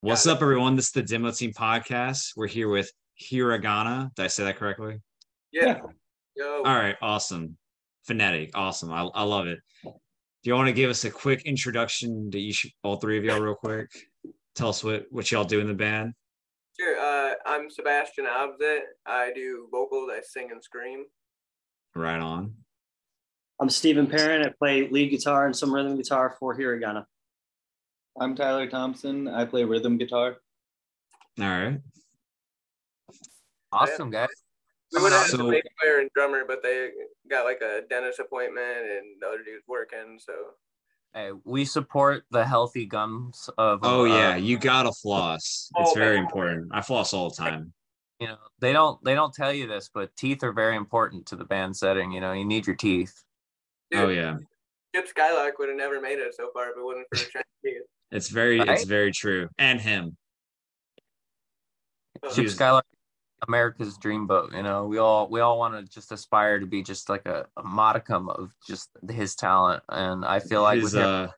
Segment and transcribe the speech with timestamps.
[0.00, 0.76] What's up, everyone?
[0.76, 2.30] This is the Demo Team Podcast.
[2.36, 4.14] We're here with Hiragana.
[4.14, 5.02] Did I say that correctly?
[5.52, 5.80] Yeah.
[6.40, 7.58] All right, awesome.
[8.04, 8.90] Phonetic, awesome.
[8.92, 9.58] I, I love it.
[9.84, 9.92] Do
[10.44, 13.56] you want to give us a quick introduction to each, all three of y'all, real
[13.56, 13.90] quick?
[14.54, 16.14] Tell us what what y'all do in the band.
[16.80, 16.98] Sure.
[16.98, 18.80] Uh, I'm Sebastian Abzet.
[19.04, 20.08] I do vocals.
[20.10, 21.04] I sing and scream.
[21.94, 22.54] Right on.
[23.58, 24.42] I'm Stephen Perrin.
[24.46, 27.04] I play lead guitar and some rhythm guitar for Hiragana.
[28.20, 29.28] I'm Tyler Thompson.
[29.28, 30.36] I play rhythm guitar.
[31.40, 31.78] All right.
[33.72, 34.28] Awesome, guys.
[34.92, 36.90] We would have So- a bass player and drummer, but they
[37.28, 40.18] got like a dentist appointment, and the other dude's working.
[40.18, 40.32] So
[41.14, 43.80] Hey, we support the healthy gums of.
[43.82, 45.70] Oh uh, yeah, you gotta floss.
[45.76, 46.24] It's Oh, very man.
[46.26, 46.68] important.
[46.72, 47.72] I floss all the time.
[48.20, 51.36] You know they don't they don't tell you this, but teeth are very important to
[51.36, 52.12] the band setting.
[52.12, 53.22] You know you need your teeth.
[53.90, 54.36] Dude, Oh yeah,
[54.94, 57.82] Chip Skylark would have never made it so far if it wasn't for Chinese.
[58.10, 59.48] it's very it's very true.
[59.58, 60.16] And him.
[62.24, 62.84] So, He Chip Skylark,
[63.46, 64.52] America's dreamboat.
[64.56, 67.46] You know we all we all want to just aspire to be just like a,
[67.56, 71.28] a modicum of just his talent, and I feel like His, with him, uh,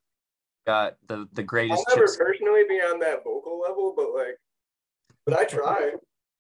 [0.66, 1.84] got the the greatest.
[1.88, 4.38] I'll greatest never Chip personally be on that vocal level, but like,
[5.26, 5.92] but I try.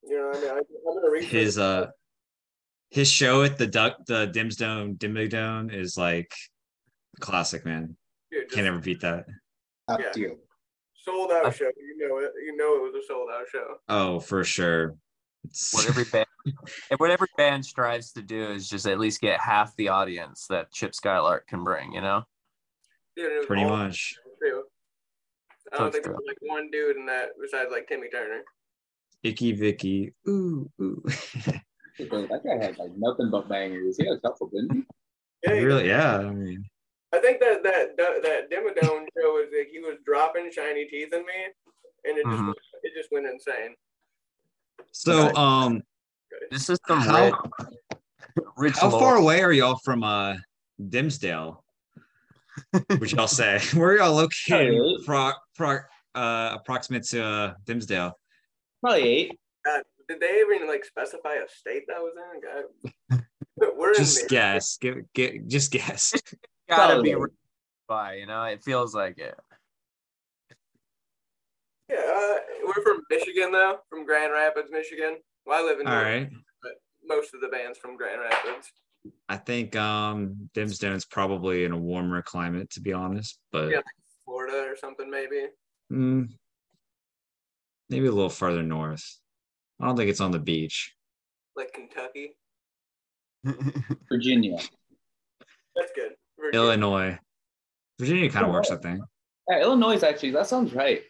[0.04, 1.88] You know, I mean, I, I'm gonna reach his uh
[2.90, 6.32] his show at the duck the Dimsdome Dimmadome is like
[7.20, 7.96] classic man.
[8.30, 9.26] dude, just Can't ever beat that.
[9.88, 10.12] Up Yeah.
[10.12, 10.38] to you.
[10.94, 11.70] sold out show.
[11.76, 12.32] You know it.
[12.44, 13.76] You know it was a sold out show.
[13.88, 14.96] Oh, for sure.
[15.44, 16.26] It's, what every band
[16.90, 20.46] and what every band strives to do is just at least get half the audience
[20.48, 21.92] that Chip Skylark can bring.
[21.92, 22.22] You know.
[23.16, 24.14] Dude, pretty much.
[24.40, 24.62] True.
[25.72, 26.14] I don't That's think true.
[26.14, 28.42] there's like one dude in that besides like Timmy Turner.
[29.22, 30.14] Icky Vicky.
[30.28, 31.02] Ooh, ooh.
[31.98, 33.96] That guy had like nothing but bangers.
[33.98, 34.82] He had a couple, didn't he?
[35.44, 35.88] Yeah, he- really?
[35.88, 36.18] Yeah.
[36.18, 36.64] I mean,
[37.12, 41.12] I think that that that, that Dimmadome show was like he was dropping shiny teeth
[41.12, 41.44] in me,
[42.04, 42.54] and it just Mhm.
[42.82, 43.74] it just went insane.
[44.92, 45.82] so um,
[46.50, 47.34] This is some how rich,
[48.56, 50.36] rich how far away are y'all from uh
[50.80, 51.58] Dimmsdale?
[52.90, 54.74] Would y'all say where are y'all located?
[54.74, 54.96] Hey.
[55.04, 55.78] Pro, pro,
[56.14, 58.12] uh, approximate to uh, Dimmsdale.
[58.80, 59.40] Probably eight.
[59.64, 62.40] God, did they even like specify a state that was in?
[63.10, 63.22] God,
[63.76, 64.76] we're Just in guess.
[64.78, 66.12] Get, get, just guess.
[66.68, 67.14] gotta be Probably.
[67.14, 67.32] rich
[67.88, 68.14] by.
[68.14, 69.38] You know, it feels like it.
[71.90, 72.34] Yeah, uh,
[72.66, 75.16] we're from Michigan though, from Grand Rapids, Michigan.
[75.46, 76.30] Well, I live in All North, right.
[76.62, 76.72] but
[77.06, 78.70] most of the band's from Grand Rapids.
[79.28, 83.80] I think um Dimsdone's probably in a warmer climate, to be honest, but Yeah.
[84.24, 85.46] Florida or something maybe.
[85.90, 86.28] mm,
[87.88, 89.18] maybe a little further north.
[89.80, 90.94] I don't think it's on the beach.
[91.56, 92.36] Like Kentucky.
[94.08, 94.58] Virginia.
[95.76, 96.12] That's good.
[96.38, 96.60] Virginia.
[96.66, 97.18] Illinois,
[97.98, 99.00] Virginia kind of works, I think.
[99.48, 100.30] Yeah, Illinois actually.
[100.32, 101.02] That sounds right.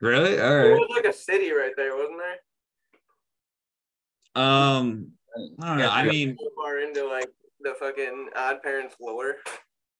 [0.00, 0.32] Really?
[0.40, 0.78] All There right.
[0.78, 2.18] was like a city right there, wasn't
[4.34, 4.42] there?
[4.42, 5.12] Um,
[5.60, 5.88] I don't know.
[5.88, 7.28] I mean, far into like
[7.60, 9.36] the fucking Odd Parents lore.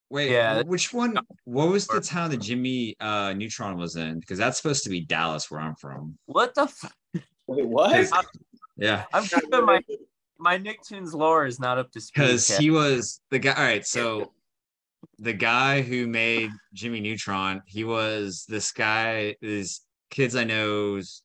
[0.09, 0.31] wait.
[0.31, 0.61] Yeah.
[0.63, 1.17] Which one?
[1.45, 4.19] What was the town that Jimmy uh Neutron was in?
[4.19, 6.17] Because that's supposed to be Dallas, where I'm from.
[6.25, 6.63] what the?
[6.63, 6.93] F-
[7.47, 7.91] Wait, what?
[7.95, 8.25] Because-
[8.77, 9.05] Yeah.
[9.13, 9.81] I'm keeping my
[10.39, 12.21] my Nicktoons lore is not up to speed.
[12.21, 13.53] because he was the guy.
[13.53, 14.33] All right, so
[15.17, 19.35] the guy who made Jimmy Neutron, he was this guy.
[19.41, 19.81] Is
[20.11, 21.23] kids I know's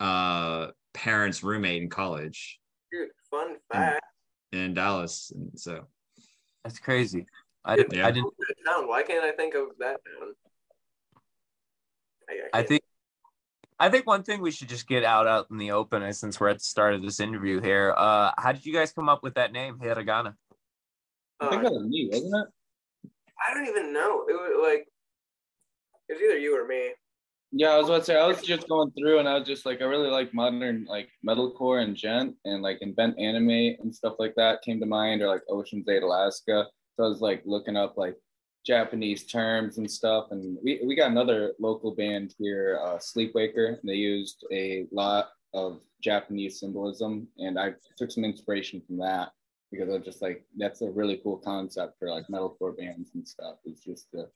[0.00, 2.58] uh parents' roommate in college
[2.90, 4.00] Dude, fun fact.
[4.52, 5.86] in Dallas, and so
[6.64, 7.26] That's crazy.
[7.66, 7.92] I didn't.
[7.94, 8.06] Yeah.
[8.06, 8.32] I didn't.
[8.64, 8.86] That.
[8.88, 10.32] Why can't I think of that town?
[12.28, 12.82] I, I can't- think.
[13.80, 16.50] I think one thing we should just get out out in the open since we're
[16.50, 17.94] at the start of this interview here.
[17.96, 20.34] Uh, how did you guys come up with that name, Hiragana?
[21.40, 23.10] I think uh, that was me, wasn't it?
[23.40, 24.26] I don't even know.
[24.28, 24.86] It was like
[26.10, 26.90] it was either you or me.
[27.52, 29.64] Yeah, I was about to say I was just going through and I was just
[29.64, 34.16] like I really like modern like metalcore and djent and like invent anime and stuff
[34.18, 36.66] like that came to mind or like Ocean's Eight Alaska.
[36.96, 38.14] So I was like looking up like
[38.66, 43.78] Japanese terms and stuff and we, we got another local band here, uh, Sleepwaker.
[43.80, 49.30] And they used a lot of Japanese symbolism and I took some inspiration from that
[49.70, 53.26] because I was just like that's a really cool concept for like metalcore bands and
[53.26, 53.56] stuff.
[53.64, 54.26] It's just to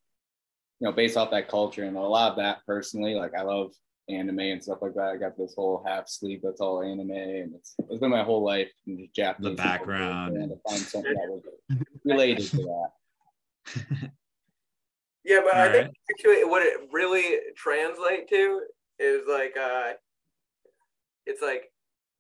[0.81, 3.73] you know, based off that culture and a lot of that personally, like I love
[4.09, 5.09] anime and stuff like that.
[5.15, 8.45] I got this whole half sleeve that's all anime, and it's it's been my whole
[8.45, 9.57] life in Japanese.
[9.57, 10.37] The background.
[10.37, 11.43] and to find something that was
[12.05, 12.91] related to that.
[15.25, 15.95] Yeah, but I All think right.
[16.11, 18.61] actually what it really translate to
[18.99, 19.95] is like uh
[21.27, 21.73] it's like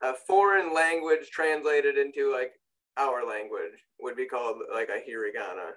[0.02, 2.52] a foreign language translated into like
[2.96, 5.72] our language would be called like a hiragana.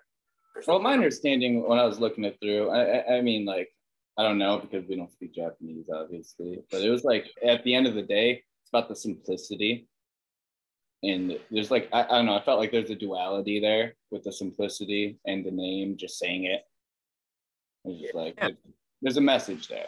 [0.66, 3.70] Well, my understanding when I was looking it through, I, I, I mean, like,
[4.18, 7.76] I don't know because we don't speak Japanese, obviously, but it was like at the
[7.76, 9.88] end of the day, it's about the simplicity.
[11.04, 14.24] And there's like, I, I don't know, I felt like there's a duality there with
[14.24, 16.62] the simplicity and the name, just saying it.
[17.86, 18.50] It's just like, Yeah.
[19.02, 19.86] there's a message there.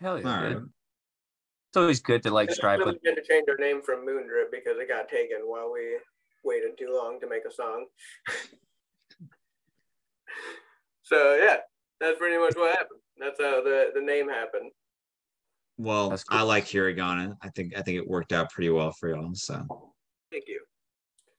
[0.00, 0.36] Hell yeah.
[0.36, 0.52] All right.
[0.54, 0.70] dude.
[1.68, 3.02] It's always good to like It's strive really with.
[3.02, 5.98] good to change our name from Moondrip because it got taken while we
[6.44, 7.86] waited too long to make a song.
[11.02, 11.58] so yeah,
[12.00, 13.00] that's pretty much what happened.
[13.18, 14.70] That's how the, the name happened.
[15.76, 16.18] Well, cool.
[16.30, 17.36] I like Hiragana.
[17.42, 19.34] I think I think it worked out pretty well for y'all.
[19.34, 19.66] So
[20.30, 20.60] Thank you.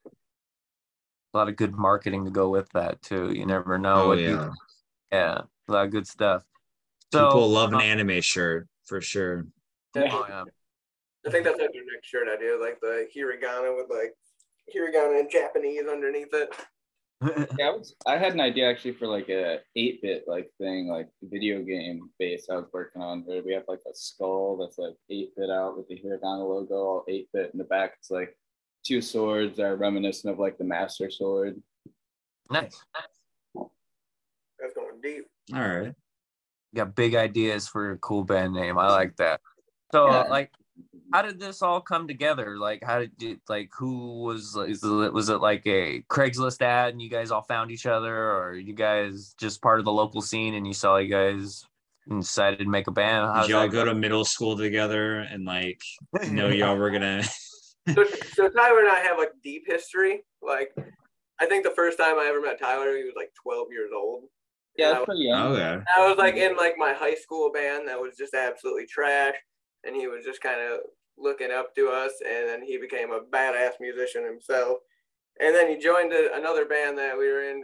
[0.06, 3.32] A lot of good marketing to go with that too.
[3.32, 4.02] You never know.
[4.04, 4.50] oh what you- yeah,
[5.12, 6.42] yeah, a lot of good stuff.
[7.12, 9.46] So people love an uh, anime shirt for sure.
[9.96, 10.44] oh, yeah.
[11.26, 14.14] I think that's like your next shirt idea, like the hiragana with like
[14.74, 16.54] hiragana in Japanese underneath it.
[17.58, 20.88] Yeah, I, was, I had an idea actually for like a 8 bit like thing,
[20.88, 24.78] like video game base I was working on where we have like a skull that's
[24.78, 27.94] like 8 bit out with the Hiragana logo, all 8 bit in the back.
[27.98, 28.36] It's like
[28.84, 31.60] two swords that are reminiscent of like the Master Sword.
[32.50, 32.78] nice.
[33.54, 35.26] That's going deep.
[35.54, 35.94] All right.
[36.74, 38.78] got big ideas for a cool band name.
[38.78, 39.40] I like that.
[39.92, 40.22] So, Yeah.
[40.22, 40.50] like,
[41.12, 42.58] how did this all come together?
[42.58, 47.02] Like, how did you, like, who was, is was it like a Craigslist ad and
[47.02, 50.54] you guys all found each other, or you guys just part of the local scene
[50.54, 51.64] and you saw you guys
[52.08, 53.26] and decided to make a band?
[53.26, 55.82] How's Did y'all that go to middle school together and like
[56.30, 57.22] know y'all were gonna?
[57.94, 58.04] So,
[58.34, 60.24] so Tyler and I have like deep history.
[60.42, 60.74] Like,
[61.40, 64.24] I think the first time I ever met Tyler, he was like 12 years old.
[64.76, 65.52] Yeah, that's pretty young.
[65.52, 65.82] Oh, okay.
[65.96, 69.34] I was like in like my high school band that was just absolutely trash,
[69.86, 70.80] and he was just kind of
[71.18, 74.78] looking up to us, and then he became a badass musician himself.
[75.40, 77.62] And then he joined a, another band that we were in,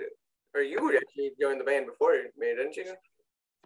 [0.54, 2.94] or you actually joined the band before me, didn't you?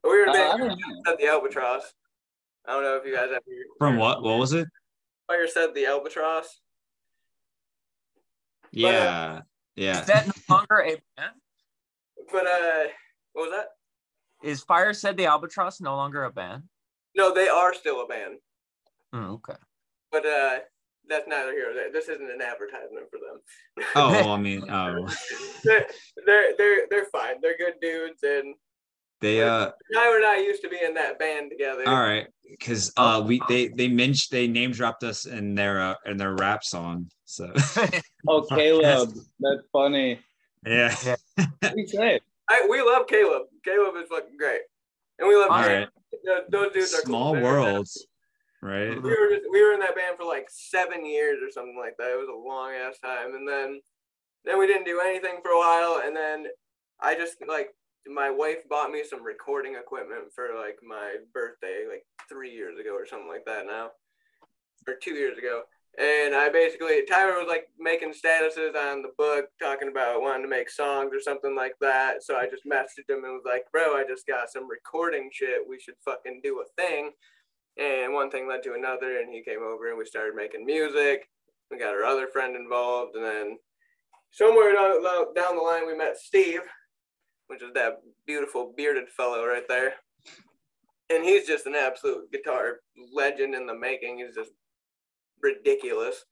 [0.02, 1.92] But we were in Uh, the band don't at the Albatross.
[2.66, 3.42] I don't know if you guys ever
[3.78, 4.22] From what?
[4.22, 4.66] What was it?
[5.26, 6.60] Fire said the Albatross.
[8.72, 9.42] Yeah.
[9.76, 10.00] Yeah.
[10.00, 11.34] Is that no longer a band?
[12.32, 12.84] But uh,
[13.32, 13.68] what was that?
[14.42, 16.64] Is Fire Said the Albatross no longer a band?
[17.14, 18.38] No, they are still a band,
[19.12, 19.54] Hmm, okay.
[20.12, 20.58] but uh,
[21.08, 21.92] that's neither here nor there.
[21.92, 23.86] This isn't an advertisement for them.
[23.94, 25.06] Oh, well, I mean, oh,
[25.64, 25.86] they're,
[26.26, 27.36] they're they're they're fine.
[27.40, 28.54] They're good dudes, and
[29.20, 29.70] they uh.
[29.94, 31.84] Tyler and I used to be in that band together.
[31.86, 35.94] All right, because uh, we they they mentioned they name dropped us in their uh,
[36.06, 37.08] in their rap song.
[37.24, 37.52] So
[38.28, 40.18] Oh, Caleb, that's funny.
[40.66, 40.94] yeah.
[41.36, 42.20] What do say?
[42.48, 43.42] I, we love Caleb.
[43.64, 44.60] Caleb is fucking great,
[45.18, 45.68] and we love All Jake.
[45.70, 45.88] right.
[46.24, 47.06] Those- Those dudes are cool.
[47.06, 48.06] Small They're- worlds,
[48.66, 49.02] right?
[49.02, 51.96] We were just, we were in that band for like seven years or something like
[51.98, 52.10] that.
[52.10, 53.80] It was a long ass time, and then
[54.44, 56.46] then we didn't do anything for a while, and then
[57.00, 57.70] I just like
[58.06, 62.94] my wife bought me some recording equipment for like my birthday, like three years ago
[62.94, 63.90] or something like that now,
[64.86, 65.62] or two years ago.
[65.98, 70.48] And I basically Tyler was like making statuses on the book, talking about wanting to
[70.48, 72.22] make songs or something like that.
[72.22, 75.66] So I just messaged him and was like, "Bro, I just got some recording shit.
[75.66, 77.12] We should fucking do a thing."
[77.78, 81.28] And one thing led to another, and he came over and we started making music.
[81.70, 83.58] We got our other friend involved, and then
[84.30, 86.62] somewhere down, the line we met Steve,
[87.48, 89.94] which is that beautiful bearded fellow right there.
[91.10, 92.80] And he's just an absolute guitar
[93.12, 94.18] legend in the making.
[94.18, 94.52] He's just
[95.42, 96.24] ridiculous.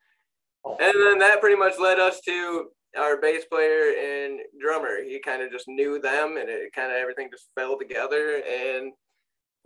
[0.64, 5.02] And then that pretty much led us to our bass player and drummer.
[5.02, 8.92] He kind of just knew them, and it kind of everything just fell together, and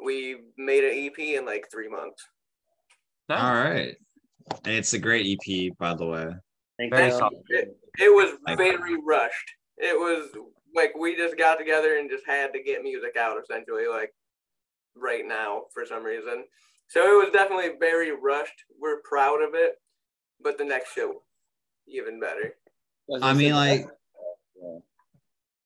[0.03, 2.25] we made an EP in like three months.
[3.29, 3.41] Nice.
[3.41, 3.97] All right,
[4.65, 6.29] and it's a great EP, by the way.
[6.79, 7.31] Thank Very you.
[7.49, 9.51] It, it was very rushed.
[9.79, 10.31] It was
[10.75, 14.15] like we just got together and just had to get music out essentially, like
[14.97, 16.45] right now for some reason.
[16.89, 18.65] So it was definitely very rushed.
[18.81, 19.75] We're proud of it,
[20.43, 21.23] but the next show,
[21.87, 22.55] even better.
[23.23, 23.87] I mean, like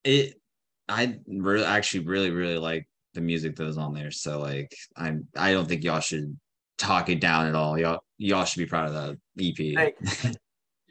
[0.04, 0.40] it.
[0.88, 4.10] I really, actually, really, really like the music that was on there.
[4.10, 5.26] So like, I'm.
[5.36, 6.36] I don't think y'all should
[6.78, 7.78] talk it down at all.
[7.78, 9.74] Y'all, y'all should be proud of that EP.
[9.74, 10.36] Thank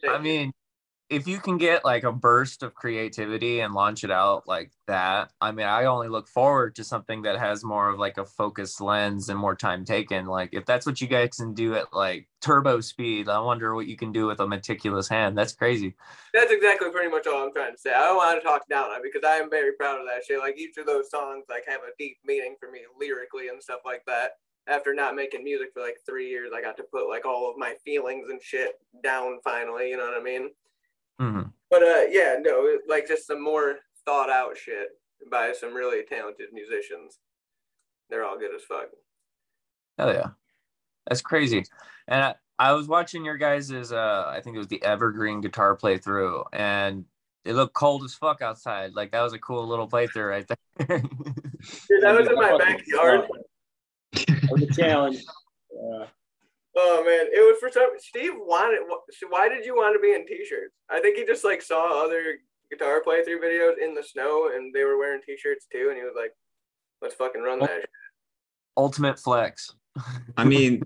[0.10, 0.52] I mean,
[1.12, 5.30] if you can get like a burst of creativity and launch it out like that,
[5.42, 8.80] I mean, I only look forward to something that has more of like a focused
[8.80, 10.26] lens and more time taken.
[10.26, 13.88] Like, if that's what you guys can do at like turbo speed, I wonder what
[13.88, 15.38] you can do with a meticulous hand.
[15.38, 15.96] That's crazy.
[16.34, 17.94] That's exactly pretty much all I'm trying to say.
[17.94, 20.40] I don't want to talk down on because I am very proud of that shit.
[20.40, 23.82] Like each of those songs like have a deep meaning for me lyrically and stuff
[23.86, 24.32] like that.
[24.66, 27.58] After not making music for like three years, I got to put like all of
[27.58, 30.52] my feelings and shit down finally, you know what I mean?
[31.22, 31.54] Mhm.
[31.70, 33.76] But uh yeah, no, like just some more
[34.06, 34.90] thought out shit
[35.30, 37.20] by some really talented musicians.
[38.10, 38.88] They're all good as fuck.
[39.98, 40.30] Hell yeah.
[41.08, 41.64] That's crazy.
[42.08, 45.78] And I, I was watching your guys's uh I think it was the evergreen guitar
[45.78, 47.06] playthrough and
[47.46, 48.94] it looked cold as fuck outside.
[48.94, 50.58] Like that was a cool little playthrough right there.
[51.00, 53.28] Dude, that was in my backyard.
[54.14, 55.24] That was a challenge.
[55.72, 56.06] Yeah.
[56.76, 57.90] Oh man, it was for some.
[57.98, 58.80] Steve wanted.
[59.30, 60.74] Why did you want to be in t-shirts?
[60.90, 62.38] I think he just like saw other
[62.72, 66.14] guitar playthrough videos in the snow, and they were wearing t-shirts too, and he was
[66.16, 66.32] like,
[67.02, 67.86] "Let's fucking run that."
[68.78, 69.76] Ultimate flex.
[70.38, 70.84] I mean,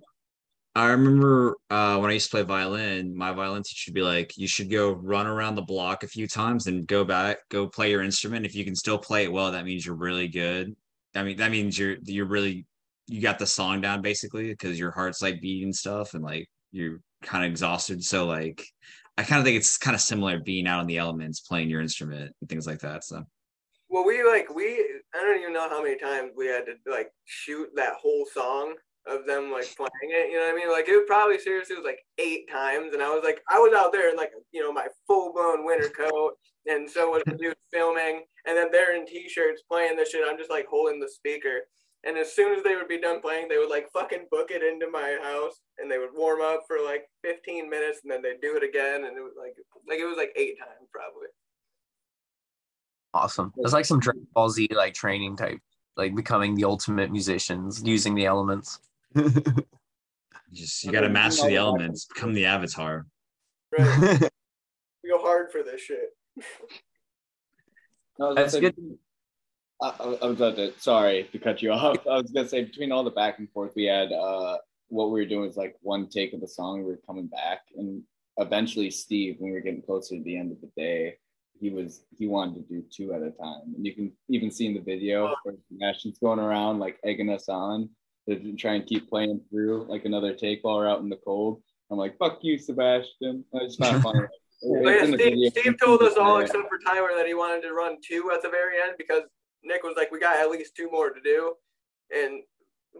[0.76, 4.36] I remember uh, when I used to play violin, my violin teacher would be like,
[4.38, 7.92] "You should go run around the block a few times and go back, go play
[7.92, 8.46] your instrument.
[8.46, 10.76] If you can still play it well, that means you're really good.
[11.14, 12.66] I mean, that means you're you're really
[13.08, 17.00] you got the song down basically because your heart's like beating stuff and like you're
[17.22, 18.04] kind of exhausted.
[18.04, 18.66] So like,
[19.18, 21.82] I kind of think it's kind of similar being out in the elements, playing your
[21.82, 23.04] instrument and things like that.
[23.04, 23.24] So
[23.90, 24.84] Well, we like we.
[25.14, 28.76] I don't even know how many times we had to like shoot that whole song
[29.08, 30.32] of them like playing it.
[30.32, 30.72] You know what I mean?
[30.72, 33.92] Like it probably seriously was like eight times, and I was like, I was out
[33.94, 36.34] there in like you know my full blown winter coat,
[36.66, 40.24] and so was the dude filming, and then they're in t-shirts playing this shit.
[40.28, 41.62] I'm just like holding the speaker.
[42.06, 44.62] And as soon as they would be done playing, they would like fucking book it
[44.62, 48.42] into my house, and they would warm up for like 15 minutes, and then they'd
[48.42, 49.56] do it again, and it was like
[49.90, 51.28] like it was like eight times probably.
[53.14, 53.52] Awesome.
[53.58, 55.60] It's like some Dragon Ball Z like training type,
[55.98, 58.80] like becoming the ultimate musicians using the elements.
[59.16, 59.24] you
[60.54, 63.08] just you got to master the elements, become the avatar.
[63.78, 64.22] Right.
[65.04, 66.10] we go hard for this shit.
[68.20, 68.76] No, I That's good.
[68.78, 68.96] say-
[69.82, 70.74] I, I- was about to.
[70.80, 72.06] Sorry to cut you off.
[72.08, 74.58] I was gonna say between all the back and forth we had, uh,
[74.90, 76.80] what we were doing was like one take of the song.
[76.80, 78.04] We were coming back, and
[78.38, 81.16] eventually Steve, when we were getting closer to the end of the day,
[81.60, 84.68] he was he wanted to do two at a time, and you can even see
[84.68, 87.90] in the video where Sebastian's going around like egging us on
[88.28, 91.62] to try and keep playing through like another take while we're out in the cold.
[91.92, 94.06] I'm like, "Fuck you, Sebastian." It's not It's
[94.62, 95.52] yeah, Steve.
[95.52, 98.50] Steve told us all except for Tyler that he wanted to run two at the
[98.50, 99.24] very end because
[99.66, 101.56] Nick was like, "We got at least two more to do,"
[102.16, 102.44] and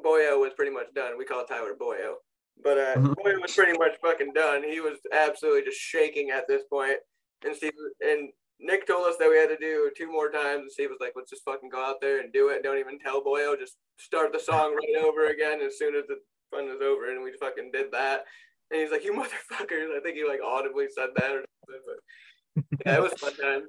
[0.04, 1.18] Boyo was pretty much done.
[1.18, 2.16] We call Tyler Boyo,
[2.64, 3.16] but uh, Mhm.
[3.16, 4.64] Boyo was pretty much fucking done.
[4.64, 7.00] He was absolutely just shaking at this point.
[7.44, 10.72] and Steve and Nick told us that we had to do two more times, and
[10.72, 12.64] Steve was like, "Let's just fucking go out there and do it.
[12.64, 13.58] Don't even tell Boyo.
[13.60, 16.20] Just start the song right over again as soon as the
[16.50, 18.26] fun is over." And we fucking did that.
[18.72, 21.84] And he's like, "You motherfuckers!" I think he like audibly said that or something.
[21.86, 23.68] But yeah, it was a fun time.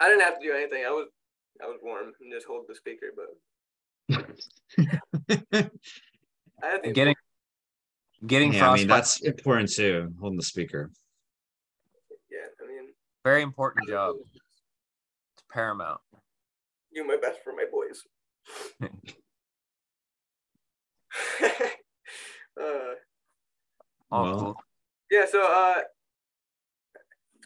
[0.00, 0.84] I didn't have to do anything.
[0.84, 1.08] I was
[1.62, 3.28] I was warm and just hold the speaker, but
[6.62, 7.14] I had the getting
[8.26, 10.12] getting yeah, I mean that's important too.
[10.20, 10.90] Holding the speaker.
[12.30, 12.38] yeah.
[12.62, 12.88] I mean,
[13.24, 14.16] very important job.
[15.34, 16.00] It's paramount.
[16.94, 18.02] do my best for my boys.
[22.60, 22.94] uh,
[24.14, 24.56] Oh, Well, cool.
[25.10, 25.24] yeah.
[25.30, 25.82] So uh,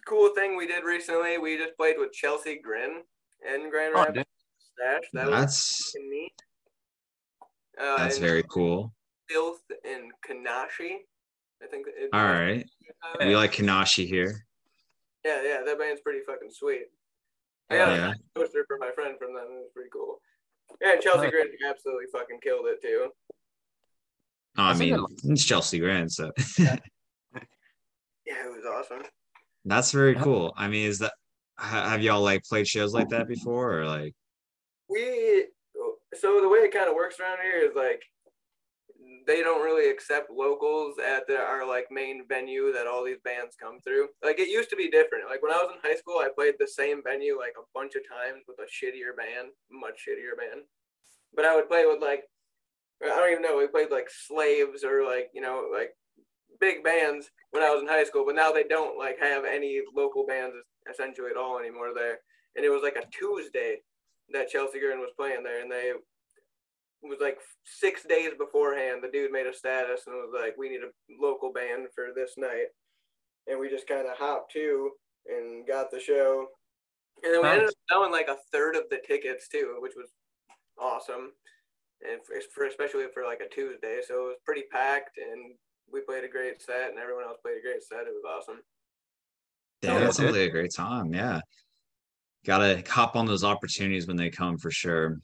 [0.06, 1.38] cool thing we did recently.
[1.38, 3.02] We just played with Chelsea Grin
[3.44, 4.26] in Grand Oh, Rapids.
[4.58, 5.04] Stash.
[5.12, 6.32] That That's neat.
[7.80, 8.92] Uh, that's very cool.
[9.28, 10.96] Filth and Kanashi.
[11.62, 11.86] I think.
[11.88, 12.64] It, All right,
[13.04, 14.44] Uh, we like Kanashi here.
[15.24, 16.84] Yeah, yeah, that band's pretty fucking sweet.
[17.70, 17.86] I Yeah.
[17.86, 18.12] got Yeah.
[18.12, 19.44] a poster for my friend from them.
[19.50, 20.20] It was pretty cool.
[20.80, 21.30] Yeah, and Chelsea Nice.
[21.30, 23.10] Grin absolutely fucking killed it too.
[24.58, 26.30] Oh, I That's a mean, good it's Chelsea Grand, so
[28.26, 29.02] Yeah, it was awesome.
[29.64, 30.52] that's very cool.
[30.56, 31.16] I mean, is that ha-
[31.58, 34.14] have y'all like played shows like that before, or like?
[34.88, 35.46] We
[36.14, 38.02] so the way it kind of works around here is like
[39.26, 43.56] they don't really accept locals at the, our like main venue that all these bands
[43.60, 44.08] come through.
[44.22, 45.28] Like it used to be different.
[45.28, 47.94] Like when I was in high school, I played the same venue like a bunch
[47.96, 50.62] of times with a shittier band, much shittier band.
[51.34, 52.24] But I would play with like
[53.02, 53.58] I don't even know.
[53.58, 55.90] We played like Slaves or like you know like
[56.60, 58.24] big bands when I was in high school.
[58.26, 60.54] But now they don't like have any local bands
[60.90, 62.18] essentially at all anymore there.
[62.56, 63.78] And it was like a Tuesday
[64.32, 65.92] that Chelsea Grin was playing there, and they
[67.02, 69.02] it was like six days beforehand.
[69.02, 70.90] The dude made a status and was like, "We need a
[71.20, 72.68] local band for this night,"
[73.46, 74.92] and we just kind of hopped to
[75.26, 76.48] and got the show.
[77.22, 80.10] And then we ended up selling like a third of the tickets too, which was
[80.78, 81.32] awesome,
[82.02, 84.00] and for, for especially for like a Tuesday.
[84.06, 85.54] So it was pretty packed, and
[85.92, 88.06] we played a great set, and everyone else played a great set.
[88.06, 88.62] It was awesome.
[89.86, 91.12] Yeah, Yeah, that sounds like a great time.
[91.14, 91.40] Yeah,
[92.44, 95.18] gotta hop on those opportunities when they come for sure.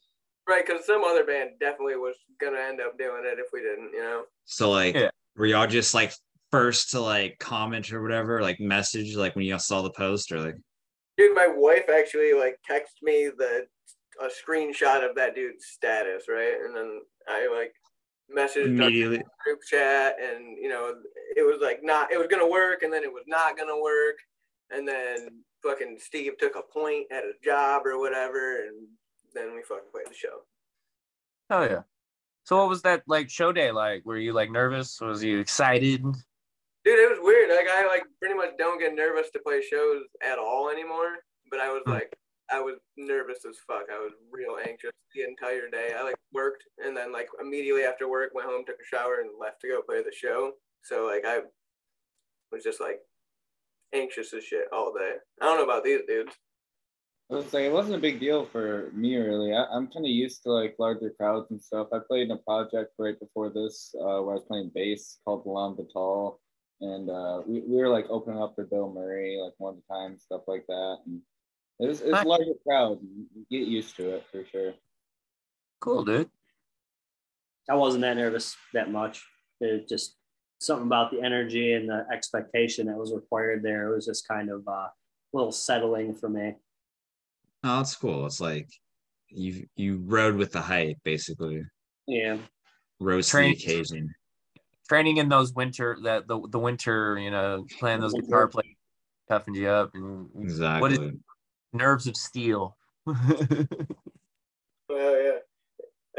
[0.49, 3.93] Right, because some other band definitely was gonna end up doing it if we didn't,
[3.93, 4.25] you know.
[4.45, 5.11] So like, Yeah.
[5.37, 6.13] were y'all just like
[6.51, 10.41] first to like comment or whatever, like message, like when y'all saw the post, or
[10.41, 10.57] like?
[11.17, 13.67] Dude, my wife actually like texted me the
[14.21, 16.55] a screenshot of that dude's status, right?
[16.65, 17.73] And then I like
[18.35, 19.23] messaged our Immediately.
[19.45, 20.95] group chat, and you know,
[21.37, 24.17] it was like not, it was gonna work, and then it was not gonna work,
[24.73, 25.29] and then
[25.63, 28.87] fucking Steve took a point at a job or whatever, and
[29.35, 30.41] then we fucking played the show.
[31.51, 31.83] Oh yeah.
[32.45, 34.05] So what was that like show day like?
[34.05, 35.01] Were you like nervous?
[35.01, 36.03] Was you excited?
[36.03, 37.51] Dude, it was weird.
[37.51, 41.19] Like I like pretty much don't get nervous to play shows at all anymore.
[41.51, 41.93] But I was Hmm.
[41.93, 42.17] like,
[42.51, 43.85] I was nervous as fuck.
[43.93, 45.95] I was real anxious the entire day.
[45.97, 49.31] I like worked and then like immediately after work went home, took a shower, and
[49.39, 50.53] left to go play the show.
[50.83, 51.41] So like I
[52.51, 52.99] was just like
[53.95, 55.15] anxious as shit all day.
[55.41, 56.33] I don't know about these dudes.
[57.31, 59.55] I would say it wasn't a big deal for me really.
[59.55, 61.89] I, I'm kind of used to like larger crowds and stuff.
[61.93, 65.47] I played in a project right before this uh, where I was playing bass called
[65.47, 66.41] Lam Vital,
[66.83, 70.43] and uh, we, we were like opening up for Bill Murray like one time, stuff
[70.47, 70.99] like that.
[71.07, 71.21] And
[71.81, 72.99] it was, it's a larger crowd.
[73.03, 74.75] You get used to it for sure.
[75.81, 76.31] Cool, dude.
[77.71, 79.25] I wasn't that nervous that much.
[79.61, 80.17] It just
[80.63, 83.89] something about the energy and the expectation that was required there.
[83.91, 84.93] It was just kind of uh, a
[85.33, 86.55] little settling for me.
[87.65, 88.27] Oh, that's cool.
[88.27, 88.69] It's like
[89.29, 91.65] you you rode with the hype, basically.
[92.07, 92.39] Yeah.
[93.01, 94.15] Rose to Train- the occasion.
[94.89, 98.67] Training in those winter that the the winter, you know, playing those guitar plays
[99.29, 100.81] toughened you up and Exactly.
[100.81, 101.13] what is
[101.73, 102.77] nerves of steel.
[104.89, 105.39] Well, yeah.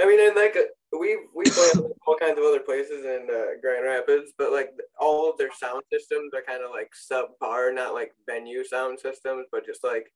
[0.04, 0.62] I mean, and like uh,
[1.00, 1.70] we we play
[2.06, 5.84] all kinds of other places in uh, Grand Rapids, but like all of their sound
[5.92, 10.12] systems are kind of like subpar, not like venue sound systems, but just like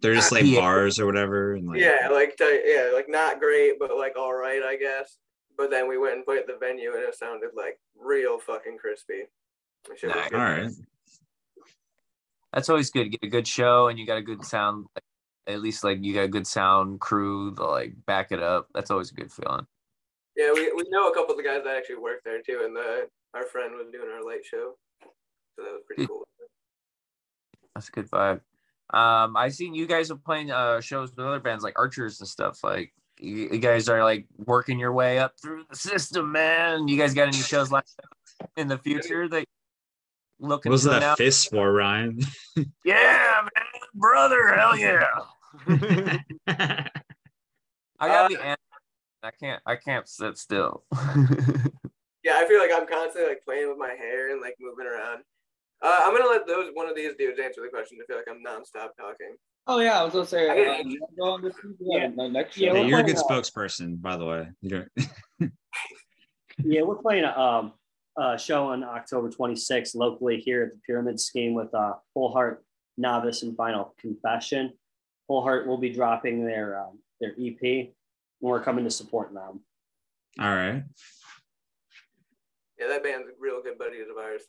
[0.00, 0.60] They're just like Yeah.
[0.60, 1.54] bars or whatever.
[1.54, 5.18] And like, yeah, like t- yeah, like not great, but like all right, I guess.
[5.56, 8.76] But then we went and played at the venue, and it sounded like real fucking
[8.78, 9.22] crispy.
[10.02, 10.32] That Nice.
[10.32, 10.70] All right.
[12.52, 13.10] That's always good.
[13.10, 14.86] Get a good show and you got a good sound.
[14.94, 15.04] Like,
[15.46, 18.68] at least like you got a good sound crew to like back it up.
[18.74, 19.66] That's always a good feeling.
[20.36, 22.76] Yeah, we, we know a couple of the guys that actually work there too, and
[22.76, 26.26] the our friend was doing our late show, so that was pretty cool.
[27.74, 28.40] That's a good vibe.
[28.90, 32.28] Um, I seen you guys are playing uh shows with other bands like Archers and
[32.28, 32.62] stuff.
[32.62, 36.86] Like you, you guys are like working your way up through the system, man.
[36.88, 37.84] You guys got any shows like
[38.56, 39.44] in the future that
[40.38, 41.18] looking What was that announce?
[41.18, 42.20] fist for, Ryan?
[42.84, 45.06] Yeah, man, brother, hell yeah.
[47.98, 48.56] I got the answer.
[49.22, 49.62] I can't.
[49.66, 50.84] I can't sit still.
[52.26, 55.22] Yeah, I feel like I'm constantly like playing with my hair and like moving around.
[55.80, 57.98] Uh, I'm gonna let those one of these dudes answer the question.
[58.02, 59.36] I feel like I'm nonstop talking.
[59.68, 60.50] Oh yeah, I was gonna say.
[60.50, 61.76] I get uh, you wanna go on this week?
[61.78, 62.08] Yeah.
[62.08, 62.74] no, next Yeah, show.
[62.74, 64.48] Hey, we're you're a good playing, uh, spokesperson, by the way.
[66.64, 67.74] Yeah, we're playing a, um,
[68.18, 72.64] a show on October 26th locally here at the Pyramid Scheme with uh, Full Heart
[72.96, 74.72] Novice and Final Confession.
[75.28, 77.88] Full Heart will be dropping their um, their EP, and
[78.40, 79.60] we're coming to support them.
[80.38, 80.82] All right.
[82.78, 84.42] Yeah, that band's real good buddy of ours.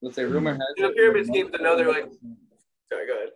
[0.00, 2.06] Let's say rumor has You know, it- Pyramid Scheme's another, like-
[2.92, 3.28] Sorry, go ahead.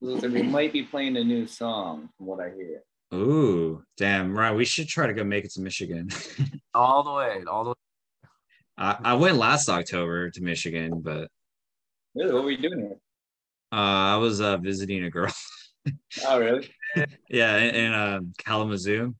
[0.00, 2.82] Let's say we might be playing a new song, from what I hear.
[3.14, 4.56] Ooh, damn, Ryan.
[4.56, 6.08] We should try to go make it to Michigan.
[6.74, 7.74] all the way, all the way.
[8.78, 11.28] I, I went last October to Michigan, but
[12.14, 12.96] Really, what were you doing here?
[13.72, 15.32] Uh, I was uh, visiting a girl.
[16.26, 16.68] Oh really?
[17.30, 19.14] yeah, in, in uh, Kalamazoo.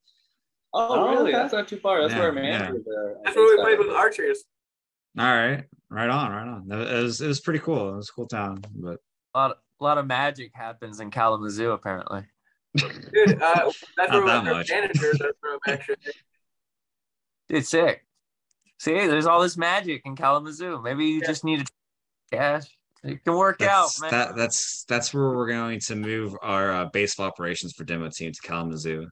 [0.75, 1.31] Oh, Oh, really?
[1.31, 1.33] okay.
[1.33, 2.01] That's not too far.
[2.03, 2.71] That's Yeah, where Amanda yeah.
[2.71, 3.15] are.
[3.25, 4.45] That's where we played with Archers.
[5.19, 6.71] All right, right on, right on.
[6.71, 7.95] It was it was pretty cool.
[7.95, 8.99] It was a cool town, but
[9.35, 12.25] A lot, of, a lot of magic happens in Kalamazoo, apparently.
[12.77, 14.71] Dude, uh, that's where Not we that our much.
[14.71, 15.97] managers are from, actually.
[17.49, 18.05] It's sick.
[18.79, 20.83] See, there's all this magic in Kalamazoo.
[20.83, 21.27] Maybe you Yeah.
[21.29, 21.73] just need to
[22.33, 22.65] cash.
[23.07, 24.11] It can work out, that's, man.
[24.11, 28.33] that that's that's where we're going to move our uh, baseball operations for demo team
[28.33, 29.07] to Kalamazoo.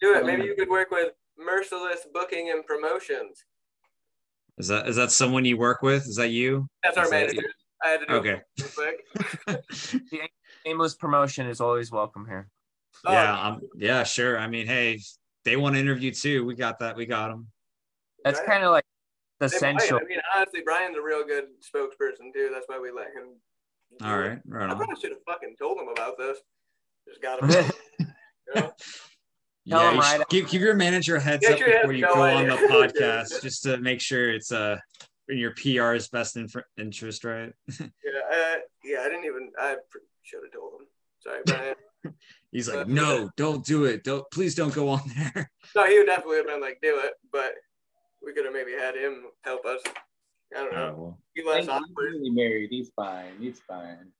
[0.00, 0.24] Do it.
[0.26, 3.44] Maybe you could work with Merciless Booking and Promotions.
[4.58, 6.06] Is that is that someone you work with?
[6.06, 6.66] Is that you?
[6.82, 7.48] That's our Is that- manager.
[7.82, 8.40] I had to do Okay.
[8.58, 8.76] it
[9.46, 10.30] real quick.
[10.66, 12.46] Aimless promotion is always welcome here.
[13.06, 14.38] Oh, yeah, um, yeah, sure.
[14.38, 15.00] I mean, hey,
[15.46, 16.44] they want to interview too.
[16.44, 16.94] We got that.
[16.96, 17.46] We got them.
[18.22, 18.48] That's Right.
[18.48, 18.89] kind of like they might.
[19.40, 19.98] Essential.
[19.98, 22.50] I mean, honestly, Brian's a real good spokesperson too.
[22.52, 23.36] That's why we let him.
[24.02, 24.76] All right, right, right I on.
[24.76, 26.38] probably should have fucking told him about this.
[27.08, 27.48] Just got him.
[27.98, 28.06] you
[28.54, 28.60] know?
[28.60, 28.74] Tell
[29.64, 31.92] Yeah, them you right should give, give your manager a heads Yeah, up sure, before
[31.92, 34.78] you no go on the podcast, just to make sure it's uh
[35.28, 37.52] in your PR's best inf- interest, right?
[37.80, 37.86] Yeah,
[38.32, 39.00] uh, yeah.
[39.00, 39.50] I didn't even.
[39.58, 39.76] I
[40.22, 40.86] should have told him.
[41.20, 41.74] Sorry, Brian.
[42.50, 44.02] He's like, Uh, no, don't do it.
[44.04, 45.50] Don't please don't go on there.
[45.76, 47.52] no, he would definitely have been like, do it, but
[48.24, 49.80] we could have maybe had him help us.
[50.56, 50.94] I don't Oh, know.
[50.96, 51.18] well.
[51.34, 52.12] Be He's less awkward.
[52.12, 52.70] really married.
[52.70, 53.32] He's fine.
[53.38, 54.12] He's fine.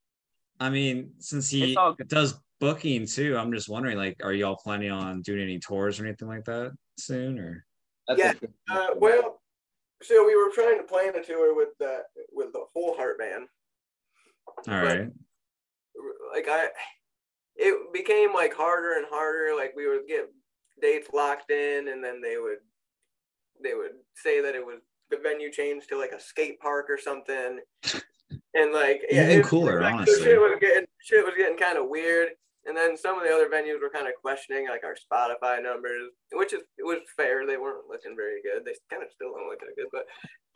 [0.61, 2.09] I mean, since he It's all good.
[2.09, 6.07] does booking too, I'm just wondering, like, are y'all planning on doing any tours or
[6.07, 7.39] anything like that soon?
[7.39, 7.67] Or
[8.07, 8.33] That's Yeah,
[8.71, 9.41] Uh, well,
[10.03, 13.47] so we were trying to plan a tour with the with the whole heart band.
[14.69, 15.09] all right,
[16.33, 16.69] Like I,
[17.57, 19.55] it became like harder and harder.
[19.57, 20.31] Like we would get
[20.81, 22.59] dates locked in, and then they would
[23.63, 26.99] they would say that it was the venue changed to like a skate park or
[26.99, 27.61] something.
[28.55, 30.23] And like yeah, Even it- cooler, like, honestly.
[30.25, 32.29] Shit was getting shit was getting kind of weird.
[32.67, 36.11] And then some of the other venues were kind of questioning like our Spotify numbers,
[36.33, 37.47] which is it was fair.
[37.47, 38.65] They weren't looking very good.
[38.65, 40.05] They kind of still don't look good, but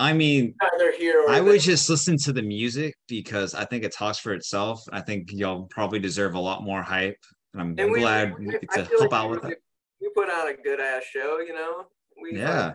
[0.00, 3.84] I mean, either here or I would just listen to the music because I think
[3.84, 4.82] it talks for itself.
[4.92, 7.16] I think y'all probably deserve a lot more hype,
[7.54, 9.62] and I'm And glad we- we get I to help like out with it.
[10.00, 11.86] We put on a good ass show, you know.
[12.22, 12.74] We Yeah,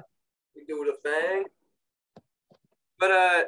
[0.60, 1.44] we do the thing.
[3.00, 3.44] But uh,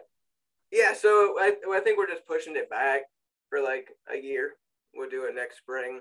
[0.71, 0.93] yeah.
[0.93, 3.01] So I I think we're just pushing it back
[3.49, 4.53] for like a year.
[4.93, 5.99] We'll do it next spring,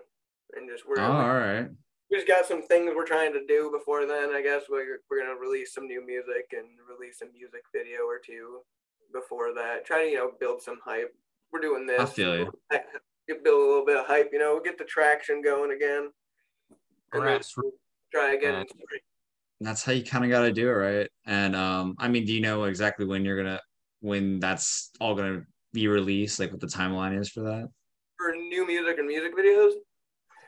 [0.56, 1.68] and just we're oh, all right.
[2.10, 4.30] we just got some things we're trying to do before then.
[4.34, 8.18] I guess we're we're gonna release some new music and release a music video or
[8.24, 8.60] two
[9.12, 9.84] before that.
[9.84, 11.14] Try to you know build some hype.
[11.52, 12.00] We're doing this.
[12.00, 12.52] I feel you.
[13.28, 16.10] Get build a little bit of hype, you know, get the traction going again.
[17.12, 17.72] Grassroots.
[18.12, 18.64] try again.
[19.60, 19.64] In.
[19.66, 21.08] That's how you kind of got to do it, right?
[21.26, 23.60] And um, I mean, do you know exactly when you're gonna
[24.00, 25.42] when that's all gonna
[25.72, 26.40] be released?
[26.40, 27.68] Like what the timeline is for that?
[28.18, 29.72] For new music and music videos,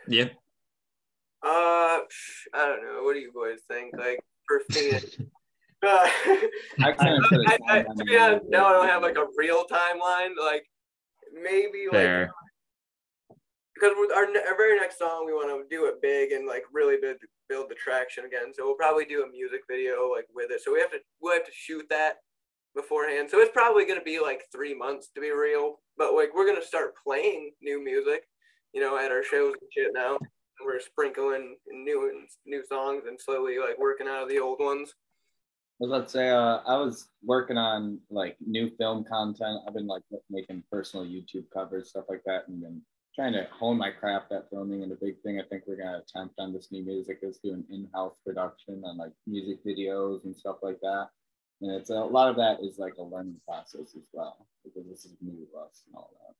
[0.08, 0.24] Yeah.
[1.44, 2.04] uh, I
[2.54, 3.02] don't know.
[3.02, 3.94] What do you boys think?
[3.96, 5.04] Like for Phoenix,
[5.86, 6.08] uh,
[6.82, 8.50] I kind of put a I, I, timeline to be honest, it.
[8.50, 10.32] now I don't have like a real timeline.
[10.42, 10.64] Like
[11.32, 12.30] maybe like Fair.
[13.74, 16.64] Because with our, our very next song, we want to do it big and like
[16.72, 17.16] really build
[17.48, 18.52] build the traction again.
[18.54, 20.60] So we'll probably do a music video like with it.
[20.62, 22.16] So we have to we'll have to shoot that
[22.74, 23.28] beforehand.
[23.30, 25.80] So it's probably gonna be like three months to be real.
[25.96, 28.24] But like we're gonna start playing new music,
[28.72, 30.18] you know, at our shows and shit now.
[30.64, 34.94] We're sprinkling new new songs and slowly like working out of the old ones.
[35.78, 39.58] Well, let's say uh, I was working on like new film content.
[39.66, 42.80] I've been like making personal YouTube covers, stuff like that, and then
[43.14, 44.82] trying to hone my craft at filming.
[44.82, 47.64] And the big thing I think we're gonna attempt on this new music is doing
[47.70, 51.08] in-house production on like music videos and stuff like that.
[51.60, 55.04] And it's a lot of that is like a learning process as well because this
[55.04, 56.34] is new to us and all that.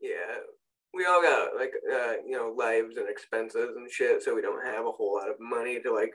[0.00, 0.38] Yeah.
[0.92, 4.64] We all got like uh, you know lives and expenses and shit, so we don't
[4.64, 6.14] have a whole lot of money to like,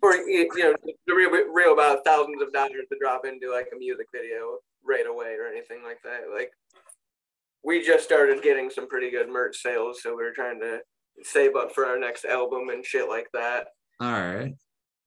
[0.00, 0.76] or you you know,
[1.08, 5.08] the real real about thousands of dollars to drop into like a music video right
[5.08, 6.30] away or anything like that.
[6.32, 6.52] Like,
[7.64, 10.80] we just started getting some pretty good merch sales, so we are trying to
[11.22, 13.68] save up for our next album and shit like that.
[14.00, 14.54] All right.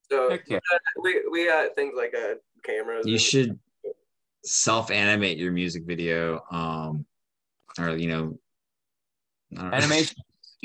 [0.10, 0.60] So Heck yeah.
[1.02, 3.06] we we got things like uh, cameras.
[3.08, 3.60] You should
[4.44, 7.06] self animate your music video, um,
[7.80, 8.38] or you know,
[9.58, 9.78] I don't know.
[9.78, 10.16] Animation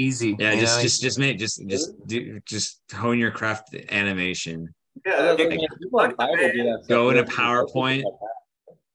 [0.01, 0.37] easy.
[0.39, 0.83] Yeah, just know?
[0.83, 4.73] just just make just just do just hone your craft animation
[5.05, 6.89] Yeah, Other than that, people on Fiverr do that stuff.
[6.89, 7.37] Go into too.
[7.37, 8.03] PowerPoint.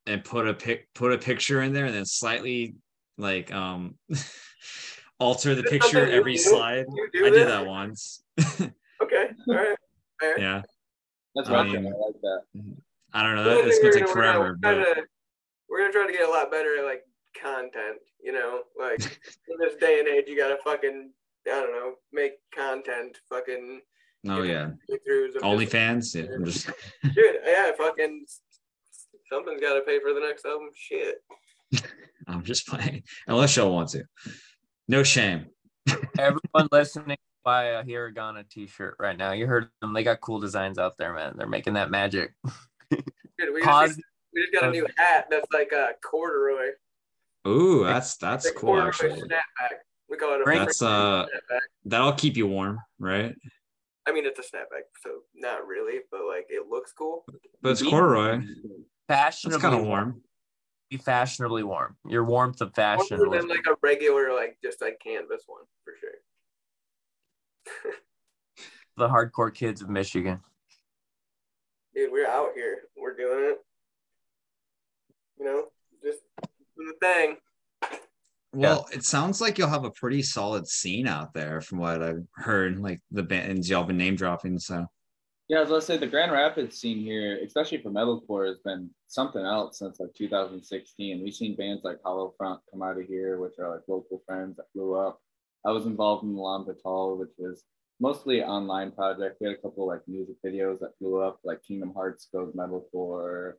[0.06, 2.74] and put a pic put a picture in there and then slightly
[3.18, 3.94] like um
[5.18, 6.38] alter the picture something every do?
[6.38, 6.84] slide.
[6.94, 7.38] You do I this?
[7.38, 8.22] did that once.
[9.02, 9.76] Okay, all right,
[10.18, 10.40] fair.
[10.40, 10.62] yeah.
[11.34, 12.40] That's I mean- I like that.
[13.12, 13.44] I don't know.
[13.46, 15.06] One That, it's thing gonna we're take we're gonna- forever, we're but gonna,
[15.68, 17.02] we're gonna try to get a lot better at like
[17.40, 17.98] content.
[18.24, 19.00] You know, like
[19.48, 21.10] in this day and age, you gotta fucking
[21.46, 23.18] I don't know make content.
[23.28, 23.82] Fucking
[24.28, 24.70] oh yeah.
[24.90, 25.36] throughs.
[25.42, 26.14] OnlyFans.
[26.14, 26.70] Yeah, I'm just
[27.14, 28.24] Dude, yeah, fucking
[29.30, 30.70] something's gotta pay for the next album.
[30.74, 31.16] Shit.
[32.26, 33.02] I'm just playing.
[33.26, 34.04] Unless y'all want to.
[34.88, 35.46] No shame.
[36.18, 39.32] Everyone listening, buy a Hiragana t-shirt right now.
[39.32, 39.92] You heard them.
[39.92, 41.34] They got cool designs out there, man.
[41.36, 42.32] They're making that magic.
[42.90, 43.02] Dude,
[43.54, 43.90] we Pause.
[43.90, 44.00] just,
[44.34, 46.70] we just got a new hat that's like a corduroy.
[47.46, 49.20] Ooh, that's that's It's cool corduroy actually.
[49.22, 49.76] snapback.
[50.08, 51.60] We call it a That's, freaking uh, snapback.
[51.84, 53.34] That'll keep you warm, right?
[54.08, 57.24] I mean, it's a snapback, so not really, but like it looks cool.
[57.60, 58.42] But it's corduroy.
[59.08, 60.22] That's it's kind of warm.
[60.90, 61.96] Be fashionably warm.
[62.06, 63.18] Your warmth of fashion.
[63.18, 67.92] More was- than like a regular, like just like canvas one for sure.
[68.96, 70.40] the hardcore kids of Michigan.
[71.94, 72.82] Dude, we're out here.
[72.96, 73.58] We're doing it.
[75.38, 75.64] You know,
[76.02, 76.20] just
[76.76, 77.36] doing the thing.
[78.52, 82.24] Well, it sounds like you'll have a pretty solid scene out there from what I've
[82.36, 84.58] heard, like the bands y'all been name dropping.
[84.58, 84.86] So
[85.48, 89.44] Yeah, as I say, the Grand Rapids scene here, especially for metalcore, has been something
[89.44, 91.22] else since like 2016.
[91.22, 94.56] We've seen bands like Hollow Front come out of here, which are like local friends
[94.56, 95.20] that blew up.
[95.64, 97.62] I was involved in Milan Vital, which was
[98.00, 99.38] mostly an online project.
[99.40, 103.52] We had a couple like music videos that blew up, like Kingdom Hearts goes metalcore,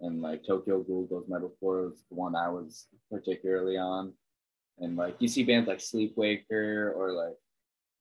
[0.00, 4.14] and like Tokyo Ghoul goes metalcore was the one I was particularly on.
[4.78, 7.36] And like you see bands like Sleepwaker or like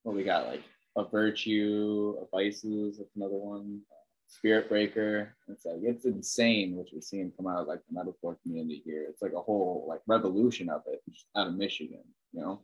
[0.04, 0.64] what we got like
[0.96, 3.82] a Virtue, a Vices, that's another one.
[4.28, 5.36] Spirit Breaker.
[5.48, 9.06] It's like it's insane what you're seeing come out of like the metalcore community here.
[9.08, 11.02] It's like a whole like revolution of it
[11.36, 12.62] out of Michigan, you know.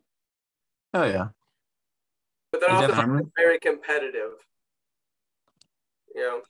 [0.96, 1.28] Oh yeah.
[2.52, 4.32] But they're also definitely- very competitive.
[6.16, 6.42] You know,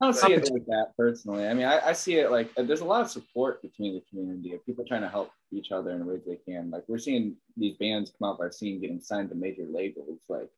[0.00, 1.46] I don't see it like that personally.
[1.46, 4.54] I mean, I, I see it like there's a lot of support between the community
[4.54, 6.70] of people trying to help each other in ways they can.
[6.70, 10.20] Like we're seeing these bands come out of our scene getting signed to major labels.
[10.28, 10.50] Like, that-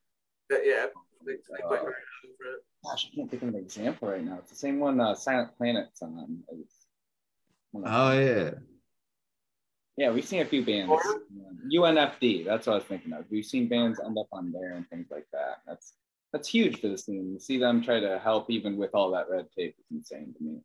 [0.50, 0.86] yeah.
[1.24, 1.94] They, they Uh, quite hard
[2.38, 2.62] for it.
[2.84, 4.38] gosh, I can't think of an example right now.
[4.38, 6.42] It's the same one uh, Silent Planet's on.
[6.52, 6.86] It's
[7.74, 8.50] Oh yeah.
[9.96, 10.90] Yeah, we've seen a few bands.
[10.90, 11.22] Or-
[11.72, 13.24] UNFD, that's what I was thinking of.
[13.30, 15.62] We've seen bands end up on there and things like that.
[15.66, 15.94] That's
[16.32, 17.34] that's huge for the scene.
[17.34, 20.44] To see them try to help even with all that red tape is insane to
[20.44, 20.58] me.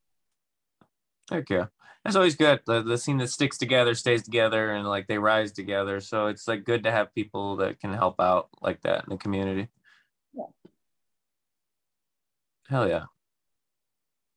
[1.31, 1.67] Heck yeah.
[2.03, 2.61] That's always good.
[2.65, 6.01] The, the scene that sticks together stays together and like they rise together.
[6.01, 9.17] So it's like good to have people that can help out like that in the
[9.17, 9.69] community.
[10.33, 10.43] Yeah.
[12.69, 13.05] Hell yeah.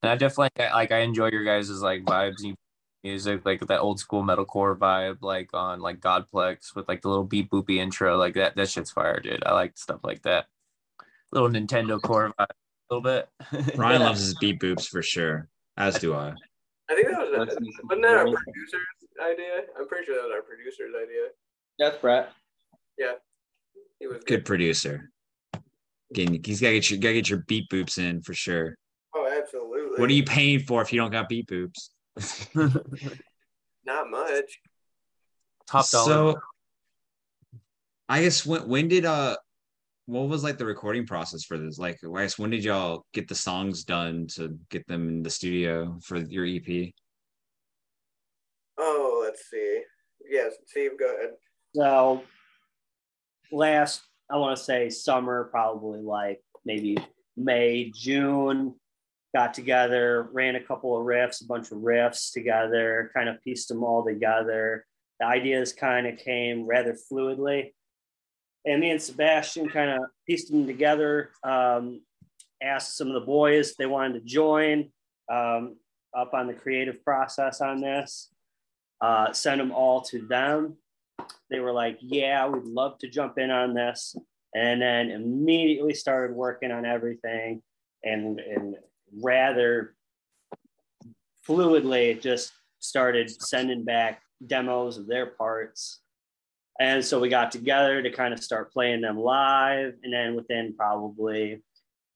[0.03, 2.55] And I definitely like I enjoy your guys' like vibes and
[3.03, 7.25] music, like that old school metalcore vibe, like on like Godplex with like the little
[7.25, 8.19] beep boopy intro.
[8.19, 9.43] Like that that shit's fire, dude.
[9.47, 10.47] I like stuff like that.
[11.33, 13.77] Little Nintendo core vibe a little bit.
[13.79, 15.49] Ryan loves his beat boops for sure.
[15.79, 16.35] As do I.
[16.91, 18.87] I think that was Let's wasn't that our producer's
[19.23, 19.63] idea?
[19.79, 21.29] I'm pretty sure that was our producer's idea.
[21.79, 22.33] That's Brett.
[22.99, 23.13] Yeah,
[23.99, 25.11] he was Good producer.
[26.13, 28.77] Getting, he's gotta get your gotta get your beat boops in for sure.
[29.15, 29.99] Oh, absolutely.
[29.99, 31.89] What are you paying for if you don't got beat boops?
[33.85, 34.61] Not much.
[35.67, 36.07] Top dollar.
[36.07, 36.41] So
[38.09, 39.37] I guess when when did uh
[40.07, 41.79] what was like the recording process for this?
[41.79, 45.31] Like I guess when did y'all get the songs done to get them in the
[45.31, 46.93] studio for your EP?
[48.79, 49.83] Oh, let's see.
[50.29, 51.31] Yes, Steve, go ahead.
[51.75, 52.23] So
[53.51, 56.99] last, I want to say summer, probably like maybe
[57.37, 58.75] May, June,
[59.35, 63.69] got together, ran a couple of riffs, a bunch of riffs together, kind of pieced
[63.69, 64.87] them all together.
[65.21, 67.73] The ideas kind of came rather fluidly.
[68.67, 72.01] And me and Sebastian kind of pieced them together, um,
[72.63, 74.91] asked some of the boys if they wanted to join
[75.31, 75.77] um,
[76.17, 78.31] up on the creative process on this,
[79.01, 80.77] uh, send them all to them.
[81.51, 84.17] They were like, "Yeah, we'd love to jump in on this,"
[84.55, 87.63] and then immediately started working on everything,
[88.03, 88.77] and and
[89.23, 89.95] rather
[91.47, 96.01] fluidly just started sending back demos of their parts,
[96.81, 100.75] and so we got together to kind of start playing them live, and then within
[100.77, 101.63] probably.